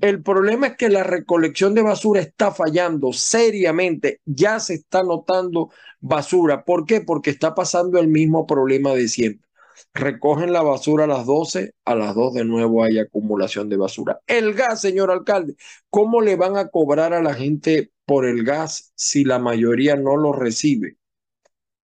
El 0.00 0.22
problema 0.22 0.68
es 0.68 0.76
que 0.76 0.88
la 0.88 1.02
recolección 1.02 1.74
de 1.74 1.82
basura 1.82 2.20
está 2.20 2.52
fallando 2.52 3.12
seriamente. 3.12 4.20
Ya 4.24 4.60
se 4.60 4.74
está 4.74 5.02
notando 5.02 5.70
basura. 6.00 6.64
¿Por 6.64 6.84
qué? 6.84 7.00
Porque 7.00 7.30
está 7.30 7.54
pasando 7.54 7.98
el 7.98 8.08
mismo 8.08 8.46
problema 8.46 8.94
de 8.94 9.08
siempre. 9.08 9.48
Recogen 9.94 10.52
la 10.52 10.62
basura 10.62 11.04
a 11.04 11.06
las 11.06 11.26
12, 11.26 11.74
a 11.84 11.94
las 11.94 12.14
2 12.14 12.34
de 12.34 12.44
nuevo 12.44 12.84
hay 12.84 12.98
acumulación 12.98 13.68
de 13.68 13.76
basura. 13.76 14.20
El 14.26 14.54
gas, 14.54 14.80
señor 14.80 15.10
alcalde, 15.10 15.56
¿cómo 15.90 16.20
le 16.20 16.36
van 16.36 16.56
a 16.56 16.68
cobrar 16.68 17.12
a 17.12 17.22
la 17.22 17.34
gente 17.34 17.92
por 18.04 18.26
el 18.26 18.44
gas 18.44 18.92
si 18.94 19.24
la 19.24 19.38
mayoría 19.38 19.96
no 19.96 20.16
lo 20.16 20.32
recibe? 20.32 20.96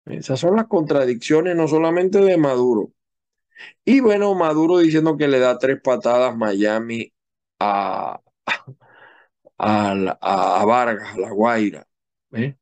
Esas 0.06 0.40
son 0.40 0.56
las 0.56 0.66
contradicciones 0.66 1.54
no 1.56 1.68
solamente 1.68 2.18
de 2.20 2.36
Maduro. 2.36 2.92
Y 3.84 4.00
bueno, 4.00 4.34
Maduro 4.34 4.78
diciendo 4.78 5.16
que 5.16 5.28
le 5.28 5.38
da 5.38 5.58
tres 5.58 5.80
patadas 5.82 6.36
Miami 6.36 7.12
a, 7.58 8.20
a, 9.58 10.60
a 10.60 10.64
Vargas, 10.64 11.14
a 11.14 11.18
La 11.18 11.30
Guaira. 11.30 11.86
¿eh? 12.32 12.56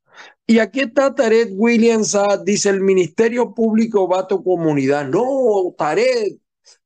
Y 0.45 0.59
aquí 0.59 0.79
está 0.81 1.13
Tarek 1.13 1.49
William 1.53 2.03
Saad, 2.03 2.43
dice 2.43 2.69
el 2.69 2.81
Ministerio 2.81 3.53
Público 3.53 4.07
va 4.07 4.21
a 4.21 4.27
tu 4.27 4.43
comunidad. 4.43 5.07
No, 5.07 5.75
Tarek, 5.77 6.39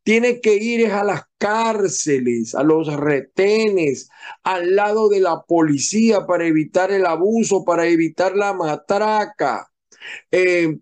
tiene 0.03 0.41
que 0.41 0.55
ir 0.55 0.91
a 0.91 1.03
las 1.03 1.23
cárceles, 1.37 2.55
a 2.55 2.63
los 2.63 2.91
retenes, 2.93 4.09
al 4.43 4.75
lado 4.75 5.09
de 5.09 5.19
la 5.19 5.41
policía 5.43 6.25
para 6.25 6.45
evitar 6.45 6.91
el 6.91 7.05
abuso, 7.05 7.63
para 7.63 7.85
evitar 7.85 8.35
la 8.35 8.53
matraca. 8.53 9.67
Eh, 10.31 10.79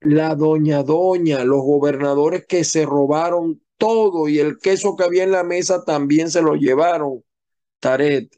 la 0.00 0.34
doña 0.34 0.82
doña, 0.82 1.44
los 1.44 1.62
gobernadores 1.62 2.46
que 2.46 2.64
se 2.64 2.84
robaron 2.84 3.63
todo 3.78 4.28
y 4.28 4.38
el 4.38 4.58
queso 4.58 4.96
que 4.96 5.04
había 5.04 5.24
en 5.24 5.32
la 5.32 5.44
mesa 5.44 5.84
también 5.84 6.30
se 6.30 6.42
lo 6.42 6.54
llevaron. 6.54 7.24
Taret. 7.80 8.30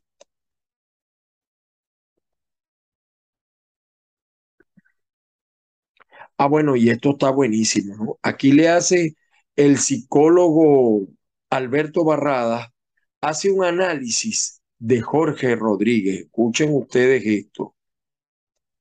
Ah, 6.39 6.47
bueno, 6.49 6.77
y 6.77 6.91
esto 6.91 7.11
está 7.13 7.31
buenísimo, 7.31 7.97
¿no? 7.97 8.19
Aquí 8.23 8.53
le 8.53 8.69
hace 8.69 9.17
el 9.57 9.79
psicólogo 9.79 11.07
Alberto 11.51 12.05
Barradas, 12.05 12.69
hace 13.23 13.51
un 13.51 13.65
análisis 13.65 14.61
de 14.79 15.01
Jorge 15.01 15.57
Rodríguez. 15.57 16.21
Escuchen 16.27 16.75
ustedes 16.75 17.23
esto. 17.25 17.75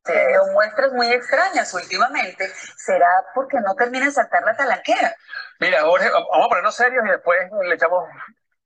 Se 0.04 0.14
dio 0.14 0.42
muestras 0.54 0.94
muy 0.94 1.08
extrañas 1.08 1.74
últimamente. 1.74 2.48
¿Será 2.78 3.08
porque 3.34 3.58
no 3.60 3.74
termina 3.74 4.06
de 4.06 4.12
saltar 4.12 4.44
la 4.44 4.56
talanquera? 4.56 5.16
Mira, 5.60 5.82
Jorge, 5.82 6.10
vamos 6.12 6.46
a 6.46 6.50
ponernos 6.50 6.76
serios 6.76 7.06
y 7.06 7.10
después 7.10 7.40
le 7.68 7.76
echamos 7.76 8.04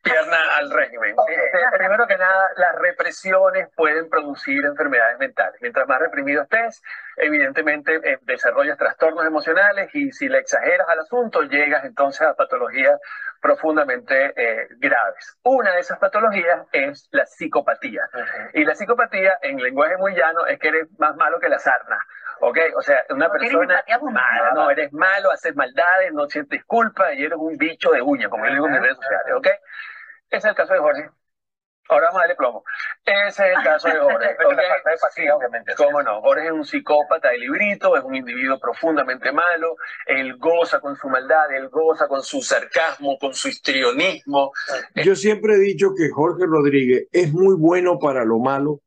pierna 0.01 0.37
al 0.57 0.71
régimen. 0.71 1.15
Este, 1.27 1.77
primero 1.77 2.07
que 2.07 2.17
nada, 2.17 2.49
las 2.55 2.75
represiones 2.75 3.67
pueden 3.75 4.09
producir 4.09 4.65
enfermedades 4.65 5.19
mentales. 5.19 5.59
Mientras 5.61 5.87
más 5.87 5.99
reprimido 5.99 6.43
estés, 6.43 6.81
evidentemente 7.17 7.99
eh, 8.03 8.17
desarrollas 8.21 8.77
trastornos 8.77 9.25
emocionales 9.25 9.93
y 9.93 10.11
si 10.11 10.29
le 10.29 10.39
exageras 10.39 10.87
al 10.89 10.99
asunto, 10.99 11.41
llegas 11.43 11.83
entonces 11.85 12.21
a 12.21 12.33
patologías 12.33 12.99
profundamente 13.41 14.33
eh, 14.35 14.67
graves. 14.77 15.37
Una 15.43 15.73
de 15.73 15.79
esas 15.79 15.99
patologías 15.99 16.61
es 16.71 17.07
la 17.11 17.25
psicopatía. 17.25 18.09
Y 18.53 18.65
la 18.65 18.75
psicopatía, 18.75 19.37
en 19.41 19.57
lenguaje 19.57 19.97
muy 19.97 20.15
llano, 20.15 20.45
es 20.45 20.59
que 20.59 20.69
eres 20.69 20.87
más 20.97 21.15
malo 21.15 21.39
que 21.39 21.49
la 21.49 21.59
sarna. 21.59 21.99
¿Ok? 22.41 22.57
O 22.77 22.81
sea, 22.81 23.03
una 23.09 23.27
No 23.27 23.33
persona 23.33 23.83
mala, 24.11 24.51
no, 24.53 24.69
eres 24.69 24.91
malo, 24.93 25.31
haces 25.31 25.55
maldades, 25.55 26.13
no 26.13 26.27
sientes 26.27 26.63
culpa 26.65 27.13
y 27.13 27.23
eres 27.23 27.37
un 27.37 27.57
bicho 27.57 27.91
de 27.91 28.01
uña, 28.01 28.29
como 28.29 28.45
yo 28.45 28.53
digo 28.53 28.67
en 28.67 28.73
mis 28.73 28.81
redes 28.81 28.97
sociales. 28.97 29.33
¿Ok? 29.35 29.47
Ese 30.29 30.37
es 30.37 30.45
el 30.45 30.55
caso 30.55 30.73
de 30.73 30.79
Jorge. 30.79 31.09
Ahora 31.89 32.05
vamos 32.05 32.19
a 32.19 32.21
darle 32.21 32.35
plomo. 32.35 32.63
Ese 33.03 33.27
es 33.51 33.57
el 33.57 33.63
caso 33.63 33.87
de 33.87 33.99
Jorge. 33.99 34.35
Pero 34.37 34.51
la 34.51 34.61
¿ok? 34.61 34.69
falta 34.69 34.89
de 34.89 34.95
empatía, 34.95 35.35
obviamente. 35.35 35.73
¿Cómo 35.75 36.03
no? 36.03 36.21
Jorge 36.21 36.45
es 36.45 36.51
un 36.51 36.63
psicópata 36.65 37.29
de 37.29 37.39
librito, 37.39 37.97
es 37.97 38.03
un 38.03 38.15
individuo 38.15 38.59
profundamente 38.59 39.31
malo, 39.31 39.75
él 40.05 40.37
goza 40.37 40.79
con 40.79 40.95
su 40.95 41.09
maldad, 41.09 41.51
él 41.51 41.67
goza 41.69 42.07
con 42.07 42.21
su 42.21 42.43
sarcasmo, 42.43 43.17
con 43.17 43.33
su 43.33 43.47
histrionismo. 43.47 44.51
Yo 45.03 45.15
siempre 45.15 45.55
he 45.55 45.59
dicho 45.59 45.89
que 45.97 46.09
Jorge 46.09 46.45
Rodríguez 46.45 47.07
es 47.11 47.33
muy 47.33 47.55
bueno 47.55 47.97
para 47.97 48.23
lo 48.23 48.37
malo 48.37 48.81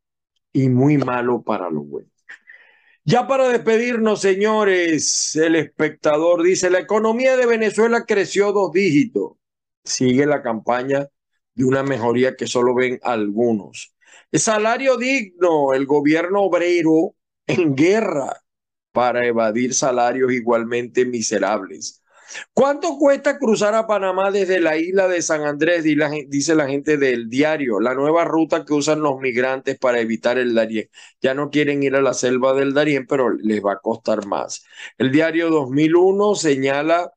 y 0.52 0.68
muy 0.68 0.96
malo 0.96 1.42
para 1.42 1.70
lo 1.70 1.80
bueno. 1.80 2.11
Ya 3.04 3.26
para 3.26 3.48
despedirnos, 3.48 4.20
señores, 4.20 5.34
el 5.34 5.56
espectador 5.56 6.42
dice, 6.42 6.70
la 6.70 6.78
economía 6.78 7.36
de 7.36 7.46
Venezuela 7.46 8.04
creció 8.06 8.52
dos 8.52 8.72
dígitos. 8.72 9.32
Sigue 9.84 10.24
la 10.24 10.40
campaña 10.42 11.08
de 11.54 11.64
una 11.64 11.82
mejoría 11.82 12.36
que 12.36 12.46
solo 12.46 12.74
ven 12.74 13.00
algunos. 13.02 13.94
El 14.30 14.40
salario 14.40 14.96
digno, 14.96 15.74
el 15.74 15.86
gobierno 15.86 16.42
obrero 16.42 17.16
en 17.46 17.74
guerra 17.74 18.40
para 18.92 19.26
evadir 19.26 19.74
salarios 19.74 20.32
igualmente 20.32 21.04
miserables. 21.04 22.01
¿Cuánto 22.52 22.96
cuesta 22.98 23.38
cruzar 23.38 23.74
a 23.74 23.86
Panamá 23.86 24.30
desde 24.30 24.60
la 24.60 24.76
isla 24.76 25.08
de 25.08 25.22
San 25.22 25.42
Andrés? 25.42 25.84
Dice 25.84 26.54
la 26.54 26.68
gente 26.68 26.96
del 26.96 27.28
diario, 27.28 27.80
la 27.80 27.94
nueva 27.94 28.24
ruta 28.24 28.64
que 28.64 28.74
usan 28.74 29.00
los 29.00 29.20
migrantes 29.20 29.78
para 29.78 30.00
evitar 30.00 30.38
el 30.38 30.54
Darién. 30.54 30.88
Ya 31.20 31.34
no 31.34 31.50
quieren 31.50 31.82
ir 31.82 31.94
a 31.96 32.02
la 32.02 32.14
selva 32.14 32.54
del 32.54 32.74
Darién, 32.74 33.06
pero 33.06 33.30
les 33.30 33.62
va 33.62 33.74
a 33.74 33.78
costar 33.80 34.26
más. 34.26 34.64
El 34.98 35.12
diario 35.12 35.50
2001 35.50 36.34
señala, 36.34 37.12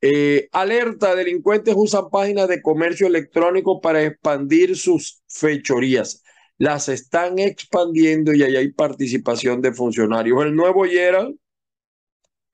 eh, 0.00 0.48
alerta, 0.52 1.14
delincuentes 1.14 1.74
usan 1.76 2.10
páginas 2.10 2.48
de 2.48 2.62
comercio 2.62 3.06
electrónico 3.06 3.80
para 3.80 4.02
expandir 4.02 4.76
sus 4.76 5.22
fechorías. 5.28 6.22
Las 6.58 6.88
están 6.88 7.38
expandiendo 7.38 8.32
y 8.32 8.42
ahí 8.42 8.56
hay 8.56 8.72
participación 8.72 9.60
de 9.60 9.72
funcionarios. 9.72 10.42
El 10.44 10.54
nuevo 10.54 10.86
Herald 10.86 11.36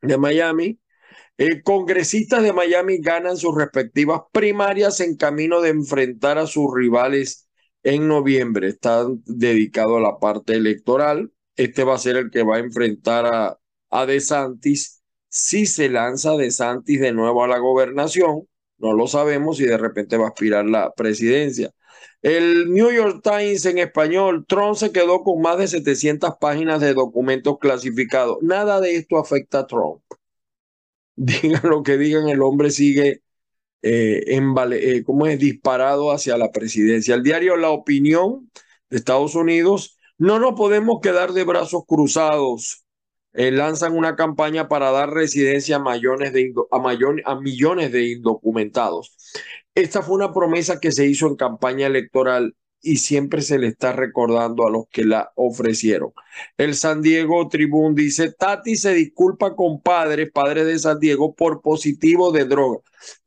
de 0.00 0.18
Miami 0.18 0.78
eh, 1.42 1.62
congresistas 1.62 2.42
de 2.44 2.52
Miami 2.52 2.98
ganan 2.98 3.37
sus 3.37 3.57
respectivas 3.57 4.20
primarias 4.33 5.00
en 5.00 5.16
camino 5.16 5.61
de 5.61 5.70
enfrentar 5.70 6.38
a 6.38 6.46
sus 6.46 6.72
rivales 6.72 7.48
en 7.83 8.07
noviembre. 8.07 8.68
Están 8.68 9.22
dedicados 9.26 9.98
a 9.98 10.02
la 10.02 10.18
parte 10.20 10.55
electoral. 10.55 11.33
Este 11.57 11.83
va 11.83 11.94
a 11.96 11.98
ser 11.98 12.16
el 12.16 12.31
que 12.31 12.44
va 12.44 12.57
a 12.57 12.61
enfrentar 12.61 13.26
a, 13.26 13.59
a 13.90 14.07
DeSantis. 14.07 15.02
Si 15.28 15.66
se 15.66 15.88
lanza 15.88 16.37
DeSantis 16.37 17.00
de 17.00 17.12
nuevo 17.12 17.42
a 17.42 17.48
la 17.48 17.59
gobernación, 17.59 18.48
no 18.78 18.92
lo 18.92 19.09
sabemos 19.09 19.57
si 19.57 19.64
de 19.64 19.78
repente 19.78 20.16
va 20.16 20.26
a 20.26 20.28
aspirar 20.28 20.66
la 20.66 20.92
presidencia. 20.92 21.72
El 22.22 22.72
New 22.72 22.92
York 22.92 23.20
Times 23.22 23.66
en 23.66 23.78
español, 23.78 24.44
Trump 24.46 24.76
se 24.76 24.92
quedó 24.92 25.22
con 25.24 25.40
más 25.40 25.59
de 25.59 25.66
700 25.66 26.35
páginas 26.40 26.81
de 26.81 26.94
documentos 26.94 27.59
clasificados. 27.59 28.38
Nada 28.42 28.81
de 28.81 28.94
esto 28.96 29.18
afecta 29.18 29.61
a 29.61 29.66
Trump 29.66 30.02
digan 31.16 31.62
lo 31.64 31.83
que 31.83 31.96
digan, 31.98 32.29
el 32.29 32.42
hombre 32.42 32.70
sigue 32.70 33.22
eh, 33.83 34.25
embale- 34.37 34.81
eh, 34.98 35.05
¿cómo 35.05 35.27
es? 35.27 35.38
disparado 35.40 36.12
hacia 36.12 36.37
la 36.38 36.53
presidencia. 36.53 37.14
El 37.16 37.22
diario 37.25 37.57
La 37.57 37.70
Opinión 37.70 38.51
de 38.90 38.98
Estados 38.98 39.35
Unidos, 39.37 39.98
no 40.18 40.38
nos 40.40 40.55
podemos 40.55 41.01
quedar 41.03 41.33
de 41.33 41.44
brazos 41.44 41.85
cruzados. 41.87 42.85
Eh, 43.35 43.51
lanzan 43.53 43.96
una 43.96 44.16
campaña 44.16 44.68
para 44.68 44.90
dar 44.92 45.11
residencia 45.12 45.77
a, 45.77 45.81
a 45.81 47.40
millones 47.40 47.92
de 47.92 48.05
indocumentados. 48.12 49.16
Esta 49.75 50.03
fue 50.03 50.16
una 50.16 50.33
promesa 50.33 50.81
que 50.81 50.92
se 50.92 51.07
hizo 51.07 51.27
en 51.29 51.37
campaña 51.37 51.87
electoral 51.87 52.55
y 52.82 52.96
siempre 52.96 53.42
se 53.42 53.58
le 53.58 53.68
está 53.68 53.92
recordando 53.92 54.66
a 54.66 54.70
los 54.70 54.88
que 54.88 55.04
la 55.04 55.32
ofrecieron. 55.36 56.12
El 56.56 56.74
San 56.74 57.00
Diego 57.00 57.48
Tribune 57.48 57.94
dice, 57.94 58.32
Tati 58.32 58.76
se 58.76 58.92
disculpa 58.92 59.54
con 59.54 59.80
padres, 59.80 60.30
padres 60.32 60.66
de 60.66 60.78
San 60.78 60.98
Diego, 60.98 61.34
por 61.34 61.62
positivo 61.62 62.32
de 62.32 62.44
droga. 62.44 62.80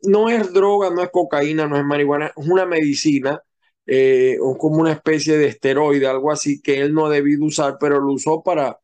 No 0.03 0.29
es 0.29 0.51
droga, 0.53 0.89
no 0.89 1.01
es 1.01 1.09
cocaína, 1.09 1.67
no 1.67 1.77
es 1.77 1.85
marihuana, 1.85 2.33
es 2.35 2.47
una 2.47 2.65
medicina, 2.65 3.41
eh, 3.85 4.37
como 4.59 4.77
una 4.77 4.91
especie 4.91 5.37
de 5.37 5.47
esteroide, 5.47 6.07
algo 6.07 6.31
así 6.31 6.61
que 6.61 6.81
él 6.81 6.93
no 6.93 7.05
ha 7.05 7.09
debido 7.09 7.45
usar, 7.45 7.77
pero 7.79 7.99
lo 7.99 8.13
usó 8.13 8.43
para 8.43 8.79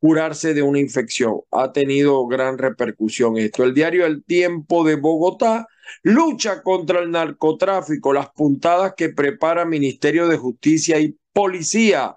curarse 0.00 0.54
de 0.54 0.62
una 0.62 0.78
infección. 0.78 1.40
Ha 1.50 1.72
tenido 1.72 2.26
gran 2.26 2.58
repercusión 2.58 3.36
esto. 3.36 3.64
El 3.64 3.74
diario 3.74 4.06
El 4.06 4.24
Tiempo 4.24 4.84
de 4.84 4.96
Bogotá 4.96 5.66
lucha 6.02 6.62
contra 6.62 7.00
el 7.00 7.10
narcotráfico, 7.10 8.12
las 8.12 8.30
puntadas 8.30 8.94
que 8.96 9.08
prepara 9.08 9.64
Ministerio 9.64 10.28
de 10.28 10.36
Justicia 10.36 11.00
y 11.00 11.16
Policía 11.32 12.16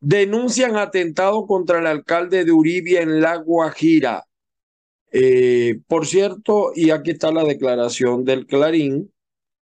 denuncian 0.00 0.76
atentado 0.76 1.46
contra 1.46 1.78
el 1.78 1.86
alcalde 1.86 2.44
de 2.44 2.52
Uribia 2.52 3.00
en 3.00 3.20
La 3.20 3.36
Guajira. 3.36 4.24
Eh, 5.12 5.80
por 5.86 6.06
cierto, 6.06 6.72
y 6.74 6.90
aquí 6.90 7.12
está 7.12 7.32
la 7.32 7.44
declaración 7.44 8.24
del 8.24 8.46
Clarín, 8.46 9.12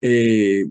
eh, 0.00 0.64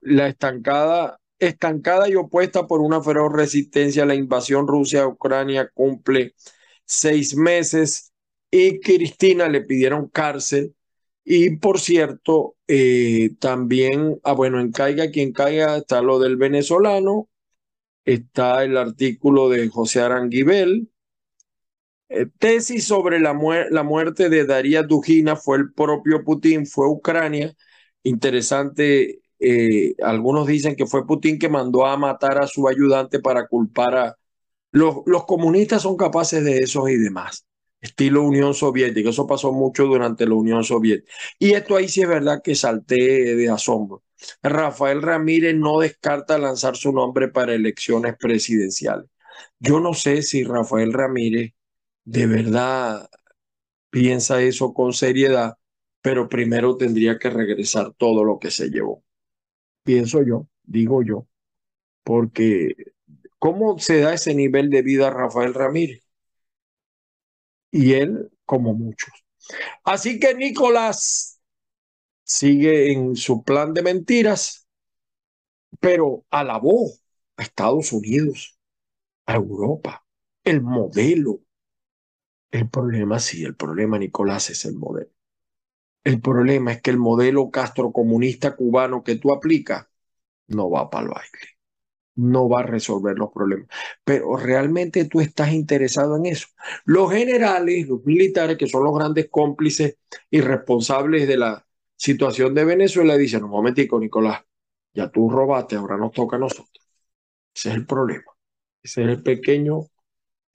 la 0.00 0.28
estancada, 0.28 1.19
estancada 1.40 2.08
y 2.08 2.16
opuesta 2.16 2.66
por 2.66 2.80
una 2.80 3.02
feroz 3.02 3.32
resistencia 3.32 4.04
a 4.04 4.06
la 4.06 4.14
invasión 4.14 4.68
rusa 4.68 5.02
a 5.02 5.08
Ucrania 5.08 5.70
cumple 5.74 6.34
seis 6.84 7.36
meses 7.36 8.12
y 8.50 8.80
Cristina 8.80 9.48
le 9.48 9.62
pidieron 9.62 10.08
cárcel. 10.08 10.74
Y 11.24 11.56
por 11.58 11.80
cierto, 11.80 12.56
eh, 12.68 13.30
también, 13.40 14.20
ah, 14.24 14.32
bueno, 14.32 14.60
en 14.60 14.72
Caiga 14.72 15.10
quien 15.10 15.32
caiga 15.32 15.76
está 15.78 16.02
lo 16.02 16.18
del 16.18 16.36
venezolano, 16.36 17.28
está 18.04 18.64
el 18.64 18.76
artículo 18.78 19.48
de 19.48 19.68
José 19.68 20.00
Aranguibel. 20.02 20.90
Eh, 22.08 22.26
tesis 22.38 22.86
sobre 22.86 23.20
la, 23.20 23.32
muer- 23.34 23.68
la 23.70 23.82
muerte 23.84 24.28
de 24.28 24.44
Daría 24.44 24.82
Dujina 24.82 25.36
fue 25.36 25.58
el 25.58 25.72
propio 25.72 26.24
Putin, 26.24 26.66
fue 26.66 26.88
Ucrania. 26.88 27.54
Interesante, 28.02 29.19
eh, 29.40 29.94
algunos 30.02 30.46
dicen 30.46 30.76
que 30.76 30.86
fue 30.86 31.06
Putin 31.06 31.38
que 31.38 31.48
mandó 31.48 31.86
a 31.86 31.96
matar 31.96 32.42
a 32.42 32.46
su 32.46 32.68
ayudante 32.68 33.20
para 33.20 33.46
culpar 33.48 33.96
a... 33.96 34.16
Los, 34.72 34.98
los 35.06 35.24
comunistas 35.26 35.82
son 35.82 35.96
capaces 35.96 36.44
de 36.44 36.58
eso 36.58 36.88
y 36.88 36.96
demás, 36.96 37.46
estilo 37.80 38.22
Unión 38.22 38.54
Soviética, 38.54 39.10
eso 39.10 39.26
pasó 39.26 39.52
mucho 39.52 39.86
durante 39.86 40.26
la 40.26 40.34
Unión 40.34 40.62
Soviética. 40.64 41.12
Y 41.38 41.52
esto 41.52 41.76
ahí 41.76 41.88
sí 41.88 42.02
es 42.02 42.08
verdad 42.08 42.42
que 42.42 42.54
salté 42.54 43.34
de 43.34 43.48
asombro. 43.48 44.04
Rafael 44.42 45.02
Ramírez 45.02 45.56
no 45.56 45.80
descarta 45.80 46.38
lanzar 46.38 46.76
su 46.76 46.92
nombre 46.92 47.28
para 47.28 47.54
elecciones 47.54 48.16
presidenciales. 48.18 49.06
Yo 49.58 49.80
no 49.80 49.94
sé 49.94 50.22
si 50.22 50.44
Rafael 50.44 50.92
Ramírez 50.92 51.54
de 52.04 52.26
verdad 52.26 53.08
piensa 53.90 54.42
eso 54.42 54.72
con 54.74 54.92
seriedad, 54.92 55.56
pero 56.02 56.28
primero 56.28 56.76
tendría 56.76 57.18
que 57.18 57.30
regresar 57.30 57.92
todo 57.96 58.24
lo 58.24 58.38
que 58.38 58.50
se 58.50 58.70
llevó. 58.70 59.04
Pienso 59.84 60.22
yo, 60.22 60.46
digo 60.64 61.02
yo, 61.02 61.26
porque 62.04 62.74
¿cómo 63.38 63.78
se 63.80 64.00
da 64.00 64.14
ese 64.14 64.34
nivel 64.34 64.70
de 64.70 64.82
vida 64.82 65.08
a 65.08 65.12
Rafael 65.12 65.54
Ramírez? 65.54 66.02
Y 67.70 67.94
él, 67.94 68.30
como 68.44 68.74
muchos. 68.74 69.12
Así 69.84 70.20
que 70.20 70.34
Nicolás 70.34 71.40
sigue 72.24 72.92
en 72.92 73.16
su 73.16 73.44
plan 73.44 73.74
de 73.74 73.82
mentiras, 73.82 74.68
pero 75.80 76.24
alabó 76.30 76.90
a 77.36 77.42
Estados 77.42 77.92
Unidos, 77.92 78.58
a 79.26 79.36
Europa, 79.36 80.04
el 80.44 80.62
modelo. 80.62 81.40
El 82.52 82.68
problema, 82.70 83.18
sí, 83.18 83.42
el 83.42 83.56
problema, 83.56 83.98
Nicolás, 83.98 84.50
es 84.50 84.64
el 84.64 84.76
modelo. 84.76 85.10
El 86.04 86.20
problema 86.20 86.72
es 86.72 86.82
que 86.82 86.90
el 86.90 86.98
modelo 86.98 87.50
castrocomunista 87.50 88.56
cubano 88.56 89.02
que 89.02 89.16
tú 89.16 89.32
aplicas 89.32 89.86
no 90.48 90.70
va 90.70 90.90
para 90.90 91.04
el 91.04 91.10
baile, 91.10 91.58
no 92.16 92.48
va 92.48 92.60
a 92.60 92.62
resolver 92.64 93.18
los 93.18 93.30
problemas. 93.32 93.68
Pero 94.04 94.36
realmente 94.36 95.04
tú 95.04 95.20
estás 95.20 95.52
interesado 95.52 96.16
en 96.16 96.26
eso. 96.26 96.48
Los 96.84 97.12
generales, 97.12 97.88
los 97.88 98.04
militares, 98.04 98.56
que 98.56 98.66
son 98.66 98.84
los 98.84 98.94
grandes 98.94 99.28
cómplices 99.30 99.98
y 100.30 100.40
responsables 100.40 101.28
de 101.28 101.36
la 101.36 101.66
situación 101.96 102.54
de 102.54 102.64
Venezuela 102.64 103.14
y 103.14 103.18
dice, 103.18 103.40
no, 103.40 103.48
momentico, 103.48 104.00
Nicolás, 104.00 104.42
ya 104.94 105.10
tú 105.10 105.28
robaste, 105.30 105.76
ahora 105.76 105.96
nos 105.98 106.12
toca 106.12 106.36
a 106.36 106.40
nosotros. 106.40 106.84
Ese 107.54 107.70
es 107.70 107.74
el 107.74 107.86
problema. 107.86 108.24
Ese 108.82 109.02
es 109.02 109.08
el 109.08 109.22
pequeño 109.22 109.82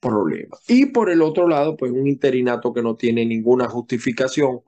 problema. 0.00 0.58
Y 0.66 0.86
por 0.86 1.10
el 1.10 1.22
otro 1.22 1.48
lado, 1.48 1.76
pues 1.76 1.92
un 1.92 2.06
interinato 2.06 2.72
que 2.72 2.82
no 2.82 2.96
tiene 2.96 3.24
ninguna 3.24 3.68
justificación 3.68 4.62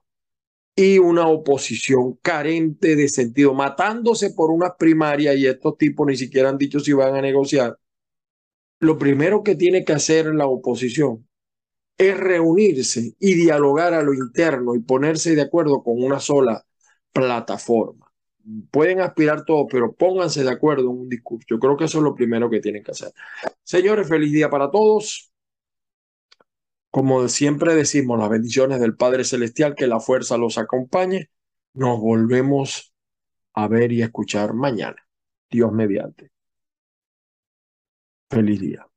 y 0.78 1.00
una 1.00 1.26
oposición 1.26 2.20
carente 2.22 2.94
de 2.94 3.08
sentido, 3.08 3.52
matándose 3.52 4.30
por 4.30 4.52
unas 4.52 4.74
primarias 4.78 5.34
y 5.34 5.44
estos 5.44 5.76
tipos 5.76 6.06
ni 6.06 6.16
siquiera 6.16 6.50
han 6.50 6.56
dicho 6.56 6.78
si 6.78 6.92
van 6.92 7.16
a 7.16 7.20
negociar. 7.20 7.76
Lo 8.78 8.96
primero 8.96 9.42
que 9.42 9.56
tiene 9.56 9.84
que 9.84 9.94
hacer 9.94 10.26
la 10.26 10.46
oposición 10.46 11.26
es 11.96 12.16
reunirse 12.16 13.16
y 13.18 13.34
dialogar 13.34 13.92
a 13.92 14.04
lo 14.04 14.14
interno 14.14 14.76
y 14.76 14.78
ponerse 14.78 15.34
de 15.34 15.42
acuerdo 15.42 15.82
con 15.82 16.00
una 16.00 16.20
sola 16.20 16.64
plataforma. 17.12 18.12
Pueden 18.70 19.00
aspirar 19.00 19.44
todos, 19.44 19.66
pero 19.68 19.92
pónganse 19.92 20.44
de 20.44 20.50
acuerdo 20.52 20.92
en 20.92 20.98
un 21.00 21.08
discurso. 21.08 21.44
Yo 21.50 21.58
creo 21.58 21.76
que 21.76 21.86
eso 21.86 21.98
es 21.98 22.04
lo 22.04 22.14
primero 22.14 22.48
que 22.48 22.60
tienen 22.60 22.84
que 22.84 22.92
hacer. 22.92 23.10
Señores, 23.64 24.08
feliz 24.08 24.30
día 24.30 24.48
para 24.48 24.70
todos. 24.70 25.32
Como 26.90 27.28
siempre 27.28 27.74
decimos, 27.74 28.18
las 28.18 28.30
bendiciones 28.30 28.80
del 28.80 28.96
Padre 28.96 29.24
Celestial, 29.24 29.74
que 29.74 29.86
la 29.86 30.00
fuerza 30.00 30.38
los 30.38 30.58
acompañe. 30.58 31.30
Nos 31.74 32.00
volvemos 32.00 32.94
a 33.54 33.68
ver 33.68 33.92
y 33.92 34.02
escuchar 34.02 34.54
mañana. 34.54 35.06
Dios 35.50 35.72
mediante. 35.72 36.30
Feliz 38.30 38.60
día. 38.60 38.87